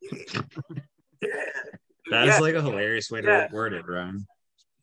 [1.22, 1.28] yeah.
[2.10, 3.48] That's Yeah, like a hilarious way to Yeah.
[3.52, 4.26] word it, Ryan.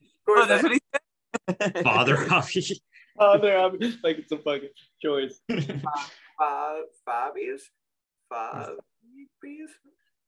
[0.03, 1.83] of course, oh, that's what he said.
[1.83, 2.79] Father hobby.
[3.17, 4.69] Oh, there, I'm like it's a fucking
[5.01, 5.39] choice.
[6.37, 7.61] Five, Fabies?
[8.31, 9.69] Fabies?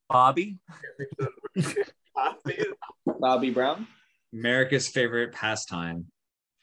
[0.10, 0.60] Bobby.
[1.58, 2.66] Fabies?
[3.20, 3.88] Bobby Brown.
[4.34, 6.06] America's favorite pastime,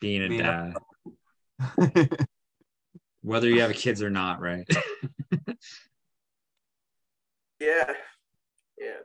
[0.00, 0.74] being a Being a-
[1.78, 2.18] dad.
[3.22, 4.66] Whether you have kids or not, right?
[7.60, 7.92] Yeah.
[8.78, 8.98] Yeah.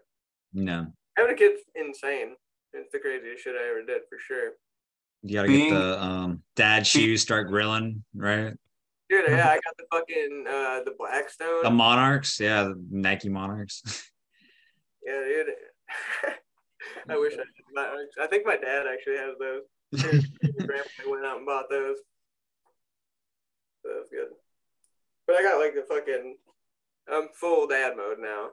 [0.53, 0.87] no.
[1.17, 2.35] Having a kid's insane.
[2.73, 4.51] It's the craziest shit I ever did for sure.
[5.23, 8.53] You gotta Being- get the um dad shoes, start grilling, right?
[9.09, 11.63] Dude, yeah, I got the fucking uh the Blackstone.
[11.63, 13.81] The Monarchs, yeah, the Nike Monarchs.
[15.05, 15.47] yeah, dude.
[17.09, 19.63] I wish I had my, I think my dad actually has those.
[20.41, 21.97] His grandpa went out and bought those.
[23.83, 24.29] So that's good.
[25.25, 26.35] But I got like the fucking
[27.11, 28.49] I'm full dad mode now.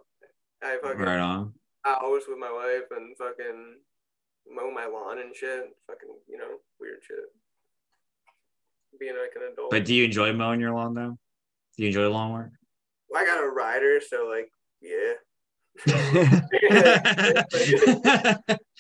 [0.63, 1.53] I fucking right on.
[1.85, 3.77] hours with my wife and fucking
[4.51, 5.69] mow my lawn and shit.
[5.87, 7.19] Fucking, you know, weird shit.
[8.99, 9.71] Being like an adult.
[9.71, 11.19] But do you enjoy mowing your lawn though?
[11.77, 12.51] Do you enjoy lawn work?
[13.11, 15.13] Well, I got a rider, so like, yeah.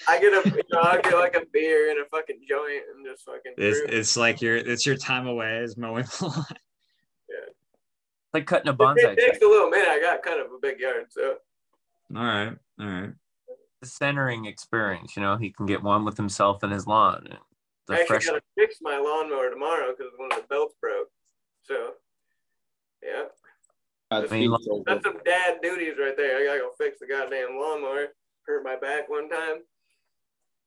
[0.09, 3.05] I get a, you know, I'll get like a beer and a fucking joint and
[3.05, 3.53] just fucking.
[3.59, 6.45] it's, it's like your it's your time away is mowing the lawn.
[8.33, 9.89] like cutting a It, bonsai it takes a little minute.
[9.89, 11.35] I got kind of a big yard, so
[12.15, 13.11] All right, all right.
[13.83, 15.17] The centering experience.
[15.17, 17.37] You know, he can get one with himself and his lawn.
[17.89, 18.26] I The actually fresh.
[18.26, 21.09] gotta fix my lawnmower tomorrow because one of the belts broke.
[21.62, 21.93] So,
[23.03, 23.24] yeah,
[24.11, 24.57] God's I mean,
[24.87, 26.39] that's some dad duties right there.
[26.39, 28.09] I gotta go fix the goddamn lawnmower.
[28.47, 29.59] Hurt my back one time.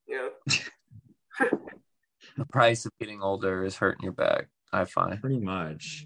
[0.08, 0.32] You
[1.40, 1.50] know,
[2.38, 4.48] The price of getting older is hurting your back.
[4.72, 5.20] I find.
[5.22, 6.06] Pretty much.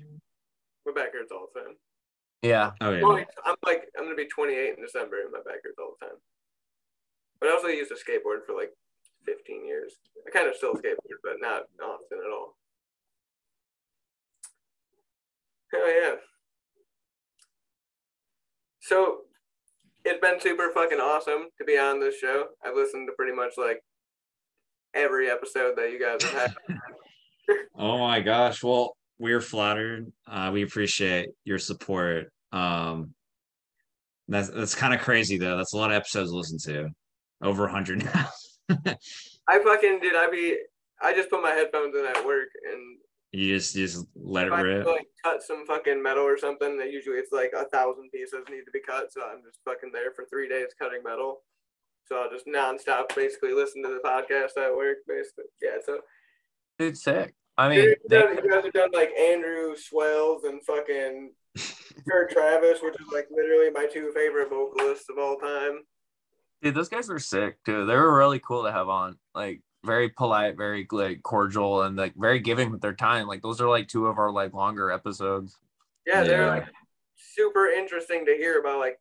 [0.86, 1.74] my back hurts all the time.
[2.42, 2.72] Yeah.
[2.82, 3.02] Oh yeah.
[3.02, 6.06] Well, I'm like I'm gonna be 28 in December, and my back hurts all the
[6.08, 6.16] time.
[7.40, 8.72] But I also used a skateboard for like
[9.26, 9.94] 15 years.
[10.28, 12.56] I kind of still skateboard, but not often at all.
[15.76, 16.16] Oh yeah.
[18.82, 19.20] So
[20.06, 22.48] it's been super fucking awesome to be on this show.
[22.64, 23.80] I've listened to pretty much like
[24.94, 26.78] every episode that you guys have had.
[27.78, 28.64] Oh my gosh.
[28.64, 30.12] Well, we're flattered.
[30.26, 32.32] Uh, we appreciate your support.
[32.54, 33.14] Um,
[34.30, 35.58] that's that's kind of crazy though.
[35.58, 36.90] That's a lot of episodes to listen to.
[37.42, 38.30] Over hundred now.
[39.48, 40.16] I fucking did.
[40.16, 40.58] I be.
[41.02, 42.98] I just put my headphones in at work, and
[43.32, 44.86] you just you just let it rip.
[44.86, 48.46] to, like cut some fucking metal or something, that usually it's like a thousand pieces
[48.50, 49.12] need to be cut.
[49.12, 51.42] So I'm just fucking there for three days cutting metal.
[52.06, 54.98] So I'll just nonstop basically listen to the podcast at work.
[55.08, 55.78] Basically, yeah.
[55.86, 56.00] So
[56.80, 57.34] Dude, sick.
[57.58, 61.32] I mean, you they- guys, you guys have done like Andrew Wells and fucking
[62.10, 65.82] Kurt Travis, which is like literally my two favorite vocalists of all time.
[66.64, 67.88] Dude, those guys were sick, dude.
[67.88, 69.18] They were really cool to have on.
[69.36, 73.28] Like, very polite, very like cordial, and like very giving with their time.
[73.28, 75.58] Like, those are like two of our like longer episodes.
[76.08, 76.50] Yeah, they're Yeah.
[76.50, 76.68] like
[77.16, 79.00] super interesting to hear about like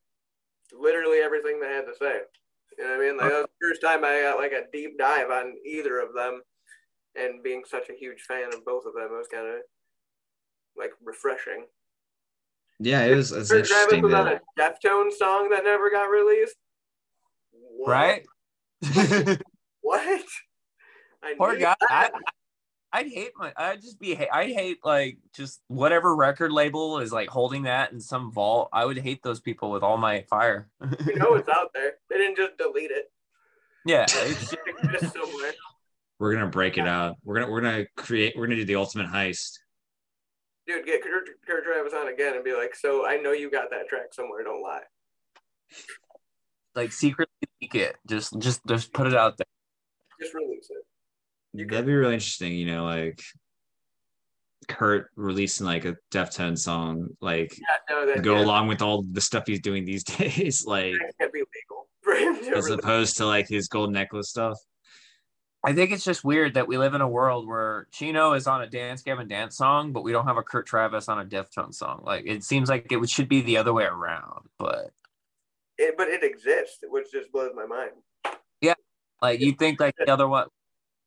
[0.73, 2.21] literally everything they had to say.
[2.79, 3.17] You know what I mean?
[3.17, 6.15] Like that was the first time I got like a deep dive on either of
[6.15, 6.43] them,
[7.15, 9.57] and being such a huge fan of both of them, it was kind of
[10.77, 11.67] like refreshing.
[12.81, 14.03] Yeah, it was it's Kurt Travis interesting.
[14.03, 16.57] was on That, a Deftones song that never got released.
[17.85, 17.91] What?
[17.91, 18.27] Right?
[19.85, 20.23] What?
[21.25, 21.75] I Poor knew guy.
[21.83, 22.13] I, that.
[22.15, 23.53] I, I'd hate my.
[23.57, 24.17] I'd just be.
[24.17, 28.69] I'd hate like just whatever record label is like holding that in some vault.
[28.73, 30.69] I would hate those people with all my fire.
[31.07, 31.95] You know it's out there.
[32.09, 33.11] They didn't just delete it.
[33.85, 35.53] yeah, it's, It exists somewhere.
[36.21, 37.17] we're gonna break it out.
[37.25, 38.35] We're gonna we're gonna create.
[38.37, 39.59] We're gonna do the ultimate heist.
[40.69, 43.71] Dude, get Kurt, Kurt Travis on again and be like, so I know you got
[43.71, 44.45] that track somewhere.
[44.45, 44.83] Don't lie.
[46.77, 47.97] like secretly leak it.
[48.07, 49.47] Just, just, just put it out there.
[50.21, 50.85] Just release it.
[51.53, 52.55] You That'd be really interesting.
[52.55, 53.21] You know, like
[54.69, 59.03] Kurt releasing like a Deftones song, like Yeah, no, that go yeah, along with all
[59.03, 62.65] the stuff he's doing these days, like that can't be legal for him to as
[62.67, 62.79] release.
[62.83, 64.59] opposed to like his gold necklace stuff.
[65.65, 68.63] I think it's just weird that we live in a world where Chino is on
[68.63, 71.75] a Dance Gavin Dance song, but we don't have a Kurt Travis on a Deftones
[71.75, 72.03] song.
[72.05, 74.91] Like it seems like it should be the other way around, but
[75.79, 77.93] It, but it exists, which just blows my mind.
[78.61, 78.75] Yeah,
[79.21, 80.49] like you think like the other one,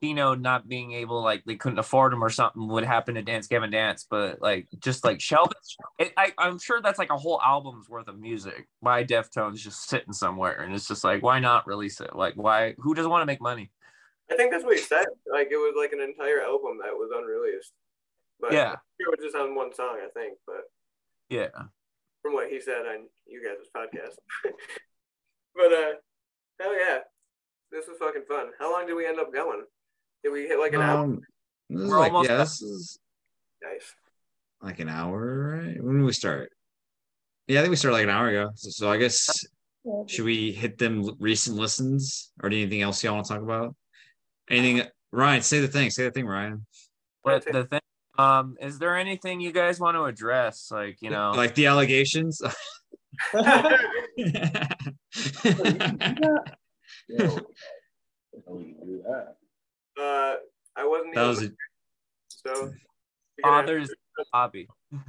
[0.01, 3.47] Chino not being able like they couldn't afford him or something would happen to Dance
[3.47, 5.53] Gavin Dance, but like just like Sheldon,
[5.99, 9.87] it, I, I'm sure that's like a whole album's worth of music by Deftones just
[9.87, 12.15] sitting somewhere, and it's just like why not release it?
[12.15, 12.75] Like why?
[12.79, 13.71] Who doesn't want to make money?
[14.31, 15.05] I think that's what he said.
[15.31, 17.73] Like it was like an entire album that was unreleased.
[18.39, 20.37] But Yeah, it was just on one song, I think.
[20.45, 20.63] But
[21.29, 21.49] yeah.
[22.21, 24.15] from what he said on you guys' podcast.
[25.55, 25.93] but uh,
[26.59, 26.99] hell yeah,
[27.71, 28.47] this was fucking fun.
[28.59, 29.63] How long did we end up going?
[30.23, 31.03] Did we hit like an hour?
[31.03, 31.21] Um,
[31.69, 32.99] this We're like almost yeah, this is
[33.63, 33.93] Nice.
[34.61, 35.83] like an hour, right?
[35.83, 36.51] When did we start?
[37.47, 38.51] Yeah, I think we started like an hour ago.
[38.55, 39.45] So, so I guess
[40.07, 43.75] should we hit them recent listens or anything else y'all want to talk about?
[44.49, 44.87] Anything?
[45.11, 45.89] Ryan, say the thing.
[45.91, 46.65] Say the thing, Ryan.
[47.23, 47.81] But the thing,
[48.17, 50.69] um, is there anything you guys want to address?
[50.71, 52.41] Like, you know, like the allegations.
[57.07, 57.39] Yo,
[58.47, 59.35] we can do that?
[59.99, 60.35] Uh,
[60.75, 61.15] I wasn't.
[61.15, 61.51] that was a,
[62.29, 62.71] so.
[63.41, 63.89] father's
[64.33, 64.67] hobby.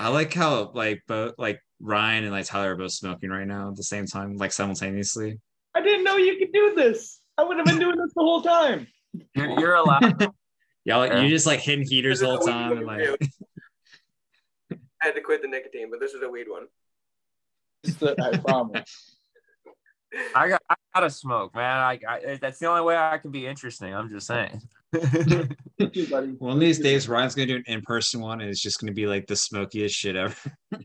[0.00, 3.68] I like how like both like Ryan and like Tyler are both smoking right now
[3.70, 5.38] at the same time, like simultaneously.
[5.74, 7.20] I didn't know you could do this.
[7.38, 8.86] I would have been doing this the whole time.
[9.34, 10.28] You're, you're allowed.
[10.84, 11.22] Y'all, Yeah.
[11.22, 13.16] you just like hitting heaters the whole time and like too.
[15.04, 16.66] I had to quit the nicotine, but this is a weed one.
[17.84, 19.16] Just I promise.
[20.34, 21.76] I got, I gotta smoke, man.
[21.76, 23.94] I, I, that's the only way I can be interesting.
[23.94, 24.62] I'm just saying.
[24.94, 26.06] Thank you,
[26.38, 29.06] one of these days Ryan's gonna do an in-person one and it's just gonna be
[29.06, 30.36] like the smokiest shit ever.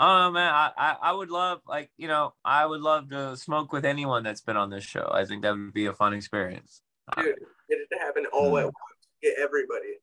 [0.00, 3.72] Oh man, I, I, I would love like you know I would love to smoke
[3.72, 5.10] with anyone that's been on this show.
[5.12, 6.82] I think that would be a fun experience.
[7.16, 7.34] Dude,
[7.68, 8.76] get it to happen all at once.
[9.20, 9.94] Get everybody.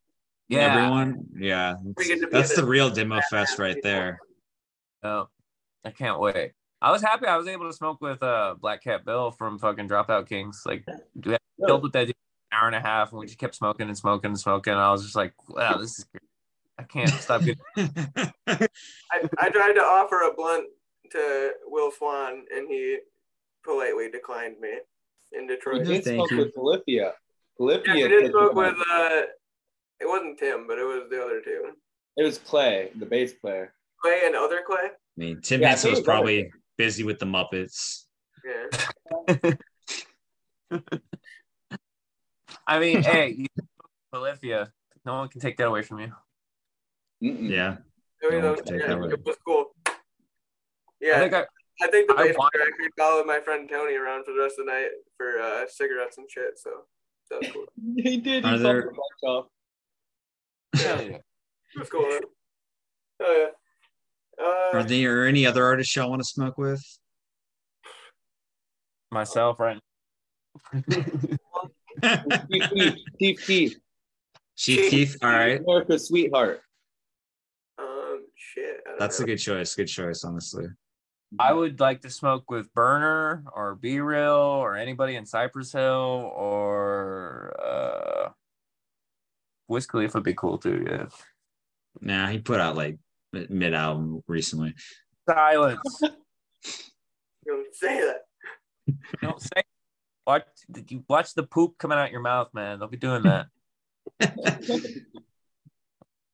[0.48, 1.76] Yeah, Everyone, yeah.
[1.98, 4.20] We get to be That's the the- real demo fest right there.
[5.04, 5.30] no,
[5.84, 6.52] I can't wait.
[6.82, 9.88] I was happy I was able to smoke with uh Black Cat Bill from fucking
[9.90, 10.62] Dropout Kings.
[10.66, 10.84] Like,
[11.16, 12.14] we had chilled with that an
[12.52, 14.74] hour and a half, and we just kept smoking and smoking and smoking.
[14.74, 16.22] And I was just like, wow, this is great.
[16.78, 17.62] I can't stop getting.
[18.48, 18.68] I,
[19.40, 20.68] I tried to offer a blunt
[21.12, 23.00] to Will Swan, and he
[23.64, 24.74] politely declined me
[25.32, 25.84] in Detroit.
[25.84, 26.38] No, did thank smoke you.
[26.38, 26.84] with Polyphia.
[27.06, 27.12] Yeah,
[27.58, 28.08] Polyphia.
[28.10, 29.22] did smoke with uh,
[30.00, 31.72] It wasn't Tim, but it was the other two.
[32.18, 33.74] It was Clay, the bass player.
[34.02, 34.88] Clay and other Clay.
[34.88, 38.04] I mean, Tim Yeah, I Henson think was it other probably busy with the Muppets.
[38.46, 39.54] Yeah.
[42.68, 43.46] I mean, hey, you
[44.14, 44.72] Olivia,
[45.06, 46.12] no one can take that away from you.
[47.24, 47.50] Mm-mm.
[47.50, 47.78] Yeah.
[48.24, 49.66] I mean, No, that was, take yeah, it was cool.
[49.88, 49.94] I
[51.02, 51.46] Yeah, think I,
[51.82, 54.58] I think the bass want- player actually followed my friend Tony around for the rest
[54.60, 56.58] of the night for uh, cigarettes and shit.
[56.58, 56.70] So
[57.32, 57.66] that was cool.
[57.98, 58.44] He did.
[58.46, 58.92] He Are there-
[59.24, 59.48] off.
[60.76, 61.18] Hell yeah.
[61.18, 62.02] It was cool.
[62.02, 62.20] Man.
[63.22, 63.50] Oh
[64.40, 64.46] yeah.
[64.46, 66.84] Uh, Are there any other artists y'all want to smoke with?
[69.12, 69.80] myself right
[72.52, 73.76] Chief Keef, Chief Keef,
[74.58, 75.18] Chief Keith.
[75.22, 75.62] All right.
[75.62, 76.62] America's sweetheart.
[77.80, 78.82] um, shit.
[79.00, 79.24] That's know.
[79.24, 79.76] a good choice.
[79.76, 80.66] Good choice, honestly.
[81.40, 87.54] I would like to smoke with Berner or B-Real or anybody in Cypress Hill or
[87.62, 87.85] uh
[89.68, 91.06] Wiz Khalifa would be cool too, yeah.
[92.02, 92.98] Nah, he put out like
[93.32, 94.74] mid album recently.
[95.28, 96.02] Silence.
[97.48, 98.22] Don't say that.
[99.22, 99.62] Don't say
[100.26, 100.44] watch
[100.90, 102.80] you watch the poop coming out your mouth, man.
[102.80, 103.48] Don't be doing that.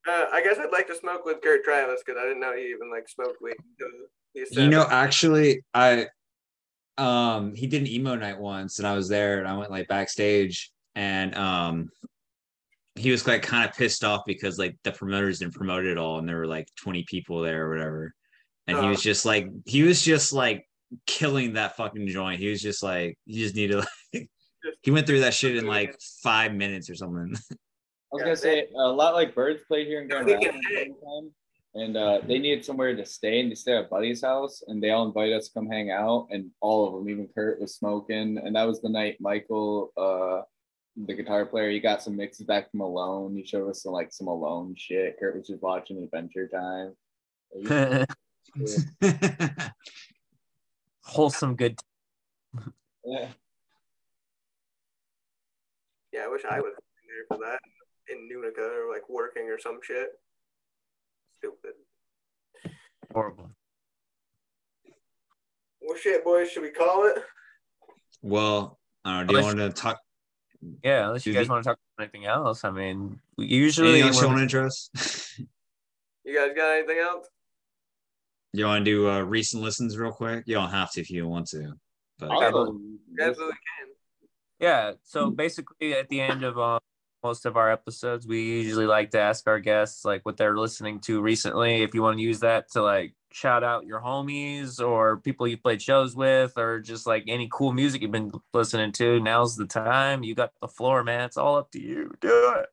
[0.08, 2.70] Uh, I guess I'd like to smoke with Kurt Travis because I didn't know he
[2.70, 3.54] even like smoked weed.
[4.34, 6.08] until You know, actually, I
[6.98, 9.88] um he did an emo night once, and I was there, and I went like
[9.88, 11.90] backstage, and um
[13.02, 16.20] he was like kind of pissed off because like the promoters didn't promote it all,
[16.20, 18.14] and there were like twenty people there or whatever,
[18.68, 18.90] and he Uh.
[18.90, 20.68] was just like he was just like
[21.08, 22.40] killing that fucking joint.
[22.40, 23.78] He was just like you just need to
[24.14, 24.30] like
[24.84, 27.34] he went through that shit in like five minutes or something.
[28.14, 30.76] I was gonna say a lot like Birds played here in Grand Rapids can one
[30.76, 30.94] hang.
[30.94, 31.32] time,
[31.74, 34.90] and uh, they needed somewhere to stay, and they stayed at Buddy's house, and they
[34.92, 38.38] all invited us to come hang out, and all of them, even Kurt was smoking,
[38.38, 40.42] and that was the night Michael, uh,
[40.98, 43.36] the guitar player, he got some mixes back from Alone.
[43.36, 45.18] He showed us some like some Alone shit.
[45.20, 46.96] Kurt was just watching Adventure Time.
[51.04, 51.78] Wholesome good
[53.06, 53.28] Yeah.
[56.14, 57.60] Yeah, I wish I was there for that
[58.10, 60.10] in Nunica or like working or some shit.
[61.38, 61.74] Stupid.
[63.14, 63.50] horrible.
[65.82, 67.24] Well, shit, boys, should we call it?
[68.22, 69.34] well, I don't know.
[69.34, 70.00] Do you want to talk?
[70.84, 72.64] Yeah, unless you guys want to talk about anything else.
[72.64, 75.40] I mean usually Anything else you want to address?
[76.24, 77.28] You guys got anything else?
[78.54, 80.44] You want to do uh, recent listens real quick?
[80.46, 81.74] You don't have to if you don't want to.
[82.20, 82.78] But Also,
[83.20, 83.88] absolutely can.
[84.60, 84.92] Yeah.
[85.04, 86.80] So basically, at the end of uh,
[87.24, 91.00] most of our episodes, we usually like to ask our guests like what they're listening
[91.02, 91.84] to recently.
[91.84, 95.58] If you want to use that to like shout out your homies or people you
[95.58, 99.66] played shows with, or just like any cool music you've been listening to, now's the
[99.66, 100.24] time.
[100.24, 101.26] You got the floor, man.
[101.26, 102.14] It's all up to you.
[102.22, 102.68] Do it.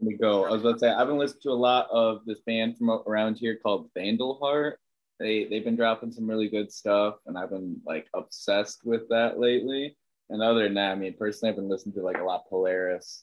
[0.00, 0.46] Let me go.
[0.46, 2.90] I was about to say I've been listening to a lot of this band from
[2.90, 4.78] around here called Vandal Heart.
[5.20, 9.38] They they've been dropping some really good stuff, and I've been like obsessed with that
[9.38, 9.96] lately.
[10.30, 13.22] And other than that, I mean, personally, I've been listening to like a lot Polaris.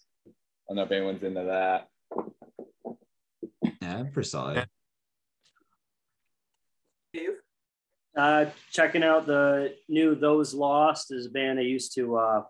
[0.70, 1.88] I don't know if anyone's into that.
[3.82, 4.68] yeah, pretty solid.
[7.10, 7.32] Steve?
[8.16, 12.44] Uh, checking out the new Those Lost is a band I used to uh,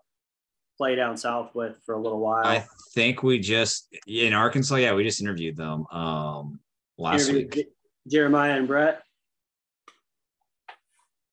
[0.76, 2.44] play down south with for a little while.
[2.46, 4.76] I think we just in Arkansas.
[4.76, 6.60] Yeah, we just interviewed them um
[6.98, 7.66] last Interviewed week.
[7.66, 9.02] Je- Jeremiah and Brett.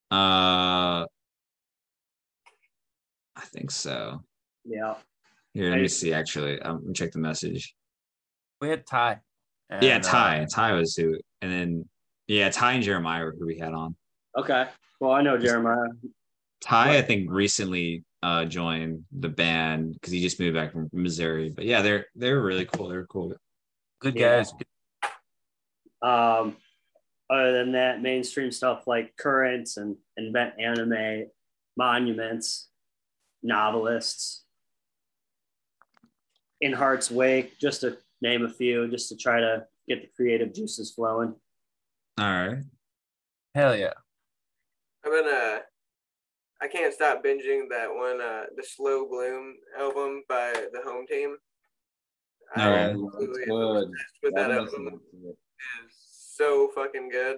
[0.09, 1.03] Uh,
[3.35, 4.23] I think so.
[4.63, 4.95] Yeah.
[5.57, 6.13] Here, let me see.
[6.13, 7.73] Actually, um, let me check the message.
[8.61, 9.17] We had Ty.
[9.71, 10.45] And, yeah, uh, Ty.
[10.51, 11.89] Ty was who, and then
[12.27, 13.95] yeah, Ty and Jeremiah were who we had on.
[14.37, 14.67] Okay.
[14.99, 15.89] Well, I know Jeremiah.
[16.61, 21.49] Ty, I think, recently uh joined the band because he just moved back from Missouri.
[21.49, 22.89] But yeah, they're they're really cool.
[22.89, 23.33] They're cool.
[23.99, 24.37] good Yeah.
[24.37, 24.53] guys.
[26.03, 26.55] Um,
[27.31, 31.29] other than that, mainstream stuff like Currents and Invent Animate,
[31.75, 32.69] Monuments,
[33.41, 34.43] Novelists,
[36.61, 40.53] In Heart's Wake, just to name a few, just to try to get the creative
[40.53, 41.35] juices flowing.
[42.19, 42.63] All right.
[43.53, 43.93] Hell yeah.
[45.05, 45.59] I've been uh
[46.59, 51.37] I can't stop binging that one uh the Slow Bloom album by the home team.
[52.55, 53.91] Oh, I'm absolutely That's good.
[54.23, 54.65] with that I've album.
[54.65, 55.37] listening to it.
[55.37, 55.95] It is
[56.35, 57.37] so fucking good.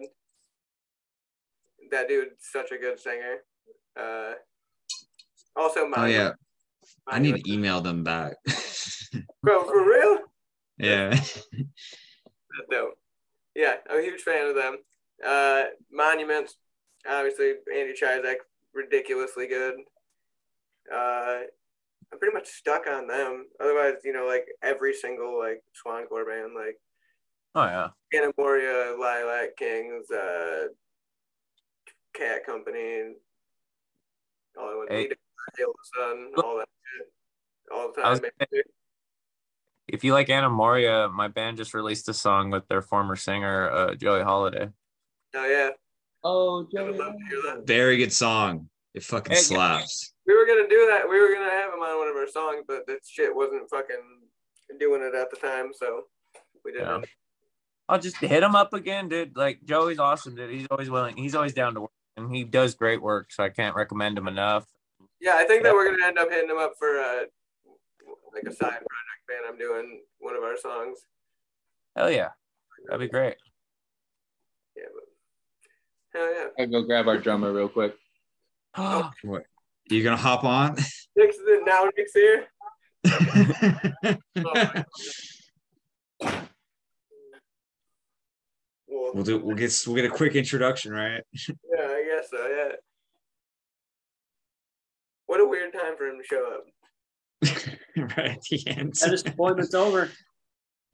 [1.91, 3.39] That dude's such a good singer.
[3.99, 4.33] Uh
[5.55, 6.31] also Oh my yeah,
[7.07, 8.35] I need to email them back.
[9.43, 10.17] Bro, for real?
[10.77, 11.09] yeah.
[11.09, 11.47] That's
[12.69, 12.97] dope.
[13.55, 14.77] Yeah, I'm a huge fan of them.
[15.25, 16.55] Uh, Monuments,
[17.09, 18.35] obviously, Andy Cizek,
[18.73, 19.75] ridiculously good.
[20.93, 21.39] Uh,
[22.11, 23.45] I'm pretty much stuck on them.
[23.59, 26.79] Otherwise, you know, like every single like Swan Swancore band, like
[27.55, 27.89] Oh yeah.
[28.13, 30.67] Anamoria, Lilac Kings, uh,
[32.13, 33.13] Cat Company,
[34.57, 35.07] all I want Hey.
[35.07, 35.15] to
[35.57, 36.78] Hail Sun, all that shit,
[37.73, 38.17] all the time.
[38.19, 38.63] gonna.
[39.87, 43.69] If you like Anna Moria, my band just released a song with their former singer,
[43.71, 44.69] uh, Joey Holiday.
[45.35, 45.69] Oh yeah,
[46.23, 46.91] Oh, Joey.
[46.91, 47.65] would love to hear that.
[47.65, 48.69] Very good song.
[48.93, 50.13] It fucking Hey, slaps.
[50.27, 51.07] We were gonna do that.
[51.09, 53.95] We were gonna have him on one of our songs, but that shit wasn't fucking
[54.79, 56.03] doing it at the time, so
[56.63, 56.87] we didn't.
[56.87, 57.01] Yeah.
[57.87, 59.35] I'll just hit him up again, dude.
[59.35, 60.51] Like Joey's awesome, dude.
[60.51, 61.17] He's always willing.
[61.17, 63.31] He's always down to work, and he does great work.
[63.31, 64.67] So I can't recommend him enough.
[65.19, 67.23] Yeah, I think that we're gonna end up hitting him up for uh,
[68.33, 69.45] like a side project band.
[69.47, 70.99] I'm doing one of our songs.
[71.95, 72.29] Hell yeah,
[72.87, 73.35] that'd be great.
[74.75, 76.63] Yeah, but hell yeah.
[76.63, 77.95] I go grab our drummer real quick.
[78.75, 79.11] Oh.
[79.23, 79.43] What?
[79.89, 80.75] You gonna hop on?
[81.15, 82.45] Nick's the, now Nick's here.
[83.07, 84.85] Oh, my God.
[88.87, 89.39] well, we'll do.
[89.39, 89.83] We'll get.
[89.87, 91.23] We'll get a quick introduction, right?
[91.33, 92.47] yeah, I guess so.
[92.47, 92.75] Yeah.
[95.25, 96.65] What a weird time for him to show up.
[97.97, 98.93] right at the end.
[98.95, 100.09] That disappointment's over.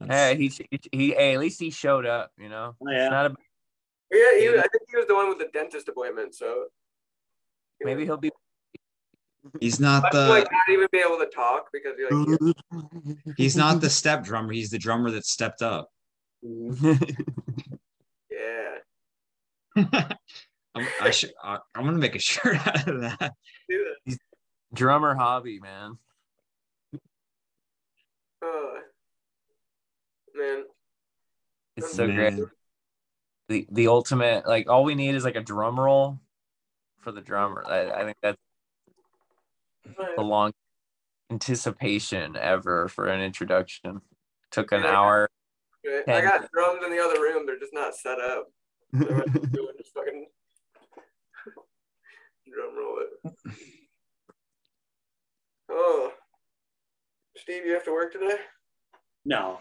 [0.06, 2.30] Hey, he, he, he hey, at least he showed up.
[2.38, 3.08] You know, Oh, it's yeah.
[3.08, 3.34] not a,
[4.12, 6.34] Yeah, he, was- I think he was the one with the dentist appointment.
[6.34, 6.66] So
[7.82, 8.30] maybe he'll be.
[9.60, 10.28] He's not Might, the.
[10.28, 12.54] like not even be able to talk because he like
[13.36, 14.52] He's not the step drummer.
[14.52, 15.90] He's the drummer that stepped up.
[18.30, 20.08] Yeah.
[20.74, 21.32] I'm, I should.
[21.42, 23.32] I, I'm gonna make a shirt out of that.
[23.68, 24.18] Do that.
[24.74, 25.98] Drummer hobby, man.
[28.42, 28.78] Oh,
[30.36, 30.64] man.
[31.76, 32.36] It's so Man.
[32.36, 32.48] great.
[33.48, 36.18] The the ultimate like all we need is like a drum roll
[36.98, 37.64] for the drummer.
[37.66, 38.38] I, I think that's
[40.16, 40.52] the long
[41.30, 44.00] anticipation ever for an introduction.
[44.50, 44.96] Took an Yeah.
[44.96, 45.28] hour.
[45.86, 47.46] Okay, I got drums in the other room.
[47.46, 48.48] They're just not set up.
[48.92, 50.26] So what I'm doing is fucking
[52.52, 53.32] drum roll it.
[55.70, 56.12] Oh,
[57.36, 58.36] Steve, you have to work today.
[59.24, 59.60] No.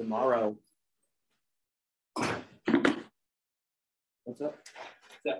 [0.00, 0.56] Tomorrow.
[4.24, 4.56] What's up?
[5.26, 5.36] Wait,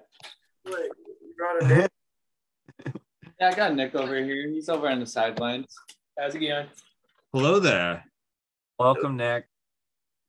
[0.67, 1.71] you brought it
[2.85, 2.93] in.
[3.41, 4.51] Yeah, I got Nick over here.
[4.51, 5.75] He's over on the sidelines.
[6.19, 6.67] How's it going?
[7.33, 8.05] Hello there.
[8.79, 9.47] Welcome, Nick.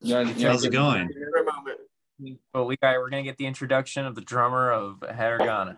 [0.00, 1.10] You wanna- you How's it going?
[1.12, 2.36] for a.
[2.54, 5.76] But we got we're gonna get the introduction of the drummer of Hiragana.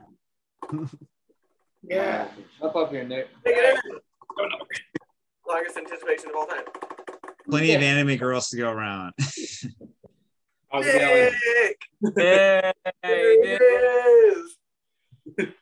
[1.82, 2.28] Yeah.
[2.62, 3.26] Up up here, Nick.
[3.44, 3.80] Take it.
[5.48, 6.62] Longest anticipation of all time.
[7.48, 9.12] Plenty of anime girls to go around.
[10.72, 11.32] How's it?
[12.02, 12.14] Nick!
[12.16, 12.72] Hey,
[13.02, 13.60] There Nick.
[13.62, 14.36] it
[15.38, 15.48] is.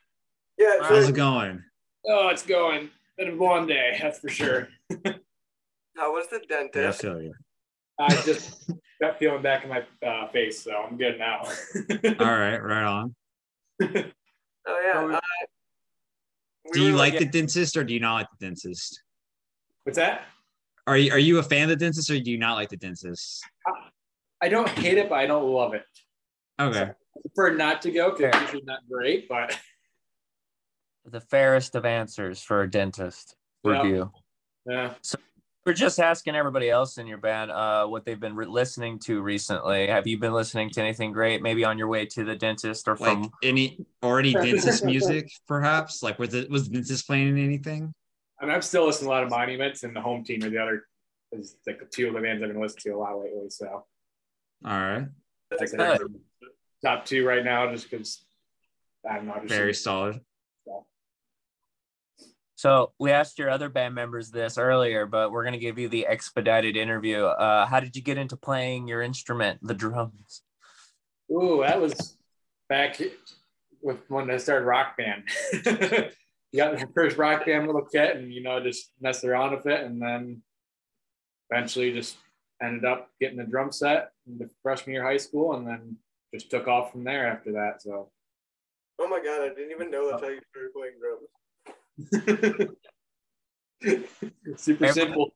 [0.58, 1.62] Yeah, How's so it going?
[2.06, 2.90] Oh, it's going.
[3.18, 4.68] Been a long day, that's for sure.
[5.96, 6.40] how was the
[6.74, 7.34] Yeah, I feel you.
[7.98, 8.70] I just
[9.00, 11.40] got feeling back in my uh, face, so I'm good now.
[12.20, 13.14] All right, right on.
[13.82, 13.88] Oh
[14.66, 15.16] yeah.
[15.16, 15.20] Uh,
[16.66, 19.02] we Do you were- like the dentist or do you not like the dentist?
[19.82, 20.26] What's that?
[20.86, 22.76] Are you are you a fan of the dentist or do you not like the
[22.76, 23.44] dentist?
[24.40, 25.84] I don't hate it, but I don't love it.
[26.60, 26.80] Okay.
[26.90, 29.56] I prefer not to go because it's usually not great, but
[31.04, 33.82] The fairest of answers for a dentist Yeah.
[33.82, 34.12] review.
[34.66, 34.94] yeah.
[35.64, 39.22] We're just asking everybody else in your band uh, what they've been re- listening to
[39.22, 39.86] recently.
[39.86, 41.40] Have you been listening to anything great?
[41.40, 45.30] Maybe on your way to the dentist or Like from any or any dentist music,
[45.46, 46.02] perhaps?
[46.02, 47.94] Like was the was the dentist playing anything?
[48.42, 50.50] I mean, I'm still listening to a lot of Monuments, and the home team are
[50.50, 50.84] the other
[51.30, 53.48] is like the two of the bands I've been listening to a lot lately.
[53.48, 53.84] So All
[54.64, 55.06] right.
[55.52, 56.02] I'd Good.
[56.84, 58.24] top two right now, just because
[59.08, 59.34] I don't know.
[59.36, 60.20] Just Very solid.
[62.56, 66.06] So we asked your other band members this earlier, but we're gonna give you the
[66.06, 67.24] expedited interview.
[67.24, 70.42] Uh, how did you get into playing your instrument, the drums?
[71.32, 72.16] Ooh, that was
[72.68, 73.00] back
[73.80, 75.24] with when I started rock band.
[76.52, 79.66] you got the first rock band little kit and you know just messed around with
[79.66, 80.42] it and then
[81.50, 82.16] eventually just
[82.62, 85.96] ended up getting a drum set in the freshman year of high school and then
[86.32, 87.82] just took off from there after that.
[87.82, 88.10] So
[88.98, 90.94] Oh my god, I didn't even know that's how you started playing
[92.60, 92.76] drums.
[94.60, 95.34] super Every- simple.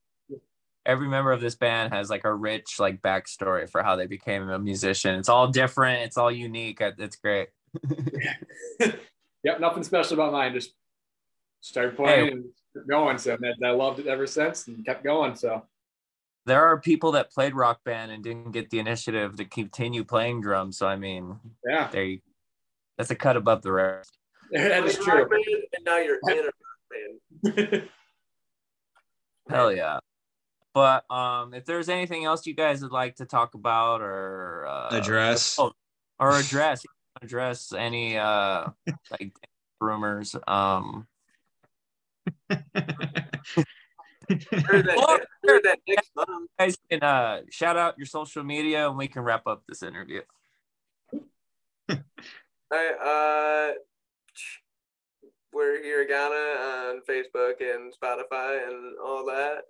[0.84, 4.48] Every member of this band has like a rich like backstory for how they became
[4.48, 5.16] a musician.
[5.16, 6.02] It's all different.
[6.02, 6.78] It's all unique.
[6.80, 7.48] It's great.
[9.42, 10.54] yep, nothing special about mine.
[10.54, 10.74] Just
[11.60, 13.18] started playing and kept going.
[13.18, 15.34] So that, I loved it ever since and kept going.
[15.36, 15.64] So
[16.46, 20.40] There are people that played rock band and didn't get the initiative to continue playing
[20.42, 20.78] drums.
[20.78, 21.38] So I mean,
[21.68, 22.20] yeah, there you,
[22.98, 24.16] that's a cut above the rest.
[24.52, 25.22] that is true.
[25.22, 27.82] And now you're in a rock Man.
[29.50, 29.98] Hell yeah.
[30.74, 34.88] But um, if there's anything else you guys would like to talk about or uh,
[34.90, 35.56] Address.
[35.58, 35.72] oh,
[36.18, 36.84] or address
[37.22, 38.66] address any uh
[39.10, 39.34] like
[39.80, 41.15] rumors, um, Heard
[44.28, 46.46] that, heard that Nick's mom.
[46.58, 50.22] guys can uh shout out your social media and we can wrap up this interview.
[52.68, 53.70] Uh,
[55.52, 59.62] we're Hiragana on Facebook and Spotify and all that.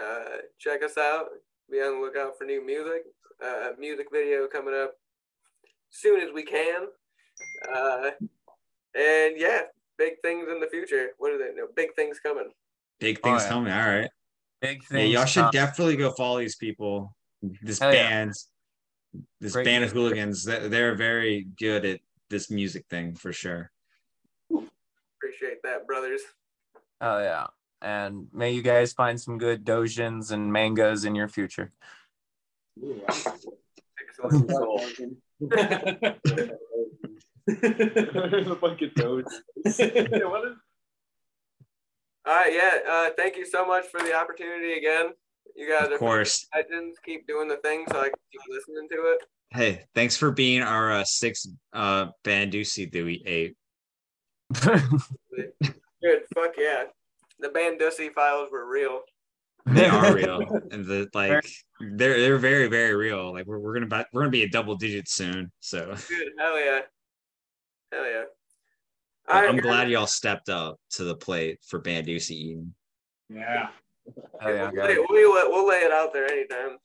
[0.00, 1.26] Uh, check us out.
[1.70, 3.02] Be on the lookout for new music.
[3.44, 4.94] Uh, music video coming up
[5.90, 6.86] soon as we can.
[7.72, 8.10] Uh,
[8.94, 9.62] and yeah,
[9.98, 11.08] big things in the future.
[11.18, 11.52] What are they?
[11.54, 12.50] No, big things coming.
[13.00, 13.48] Big Oh, things yeah.
[13.48, 13.72] coming.
[13.72, 14.10] All right.
[14.60, 15.12] Big Yeah, things.
[15.12, 17.14] y'all should uh, definitely go follow these people.
[17.62, 18.08] This Hell yeah.
[18.08, 18.32] band,
[19.40, 20.44] this Great band of hooligans.
[20.44, 22.00] they- They're very good at
[22.30, 23.70] this music thing for sure.
[24.50, 26.20] Appreciate that, brothers.
[27.00, 27.46] Oh yeah.
[27.82, 31.72] And may you guys find some good dojins and mangas in your future.
[37.62, 38.60] Excellent.
[38.60, 39.42] Fucking toads.
[42.26, 42.78] All right, yeah.
[42.88, 45.10] Uh, thank you so much for the opportunity again.
[45.54, 46.46] You guys Of are course.
[46.54, 46.98] legends.
[47.04, 49.18] Keep doing the thing so I can keep listening to it.
[49.50, 53.56] Hey, thanks for being our uh, sixth uh, Bandussy that we ate.
[54.62, 56.22] Good.
[56.34, 56.84] Fuck yeah.
[57.40, 59.00] The Bandussy files were real.
[59.66, 60.40] They are real,
[60.72, 61.42] and the like
[61.80, 63.32] they're they're very very real.
[63.32, 65.50] Like we're, we're gonna buy, we're gonna be a double digit soon.
[65.60, 66.28] So Good.
[66.38, 66.80] Hell yeah.
[67.94, 68.24] Hell yeah.
[69.26, 72.74] But I'm glad y'all stepped up to the plate for Bandussy eating.
[73.30, 73.68] yeah.
[74.42, 74.88] Oh yeah, We'll guys.
[74.88, 76.76] lay, we'll, we'll lay it out there anytime.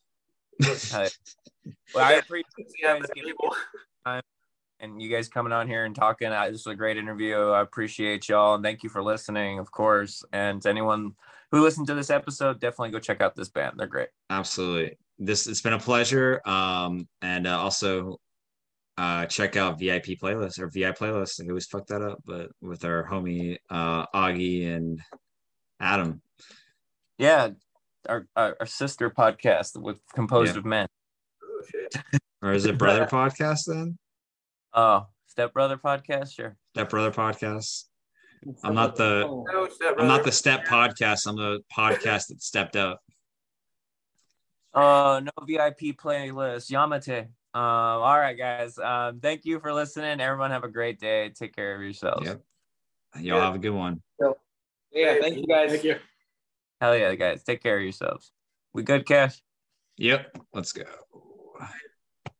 [1.94, 2.46] Well, I appreciate
[2.78, 3.56] you guys but giving people-
[4.82, 6.30] and you guys coming on here and talking.
[6.30, 7.36] Uh, This was a great interview.
[7.50, 10.24] I appreciate y'all and thank you for listening, of course.
[10.32, 11.16] And to anyone
[11.52, 13.74] who listened to this episode, definitely go check out this band.
[13.78, 14.08] They're great.
[14.30, 14.98] Absolutely.
[15.18, 16.40] This it's been a pleasure.
[16.46, 18.22] Um, and uh, also
[19.00, 21.42] uh check out VIP playlist or VI playlist.
[21.44, 25.00] I always fuck that up, but with our homie uh Augie and
[25.80, 26.22] Adam.
[27.18, 27.50] Yeah,
[28.08, 30.60] our our, our sister podcast with composed Yeah.
[30.60, 30.88] of men.
[31.44, 32.00] Oh.
[32.42, 33.98] Or is it brother podcast then?
[34.74, 36.56] Oh, Step Brother podcast, sure.
[36.74, 37.84] Step brother podcast.
[38.64, 41.28] I'm not the No, step I'm not the step podcast.
[41.28, 43.02] I'm the podcast that stepped up.
[44.74, 46.72] Uh, no VIP playlist.
[46.72, 47.28] Yamate.
[47.54, 48.78] Um, all right, guys.
[48.78, 50.22] Um, thank you for listening.
[50.22, 51.30] Everyone have a great day.
[51.30, 52.28] Take care of yourselves.
[52.28, 52.42] Yep.
[53.22, 54.02] Y'all have a good one.
[54.92, 55.72] Yeah, thank you guys.
[55.72, 55.96] Thank you.
[56.80, 57.44] Hell yeah, guys.
[57.44, 58.32] Take care of yourselves.
[58.74, 59.42] We good, Cash?
[59.98, 60.38] Yep.
[60.54, 60.84] Let's go.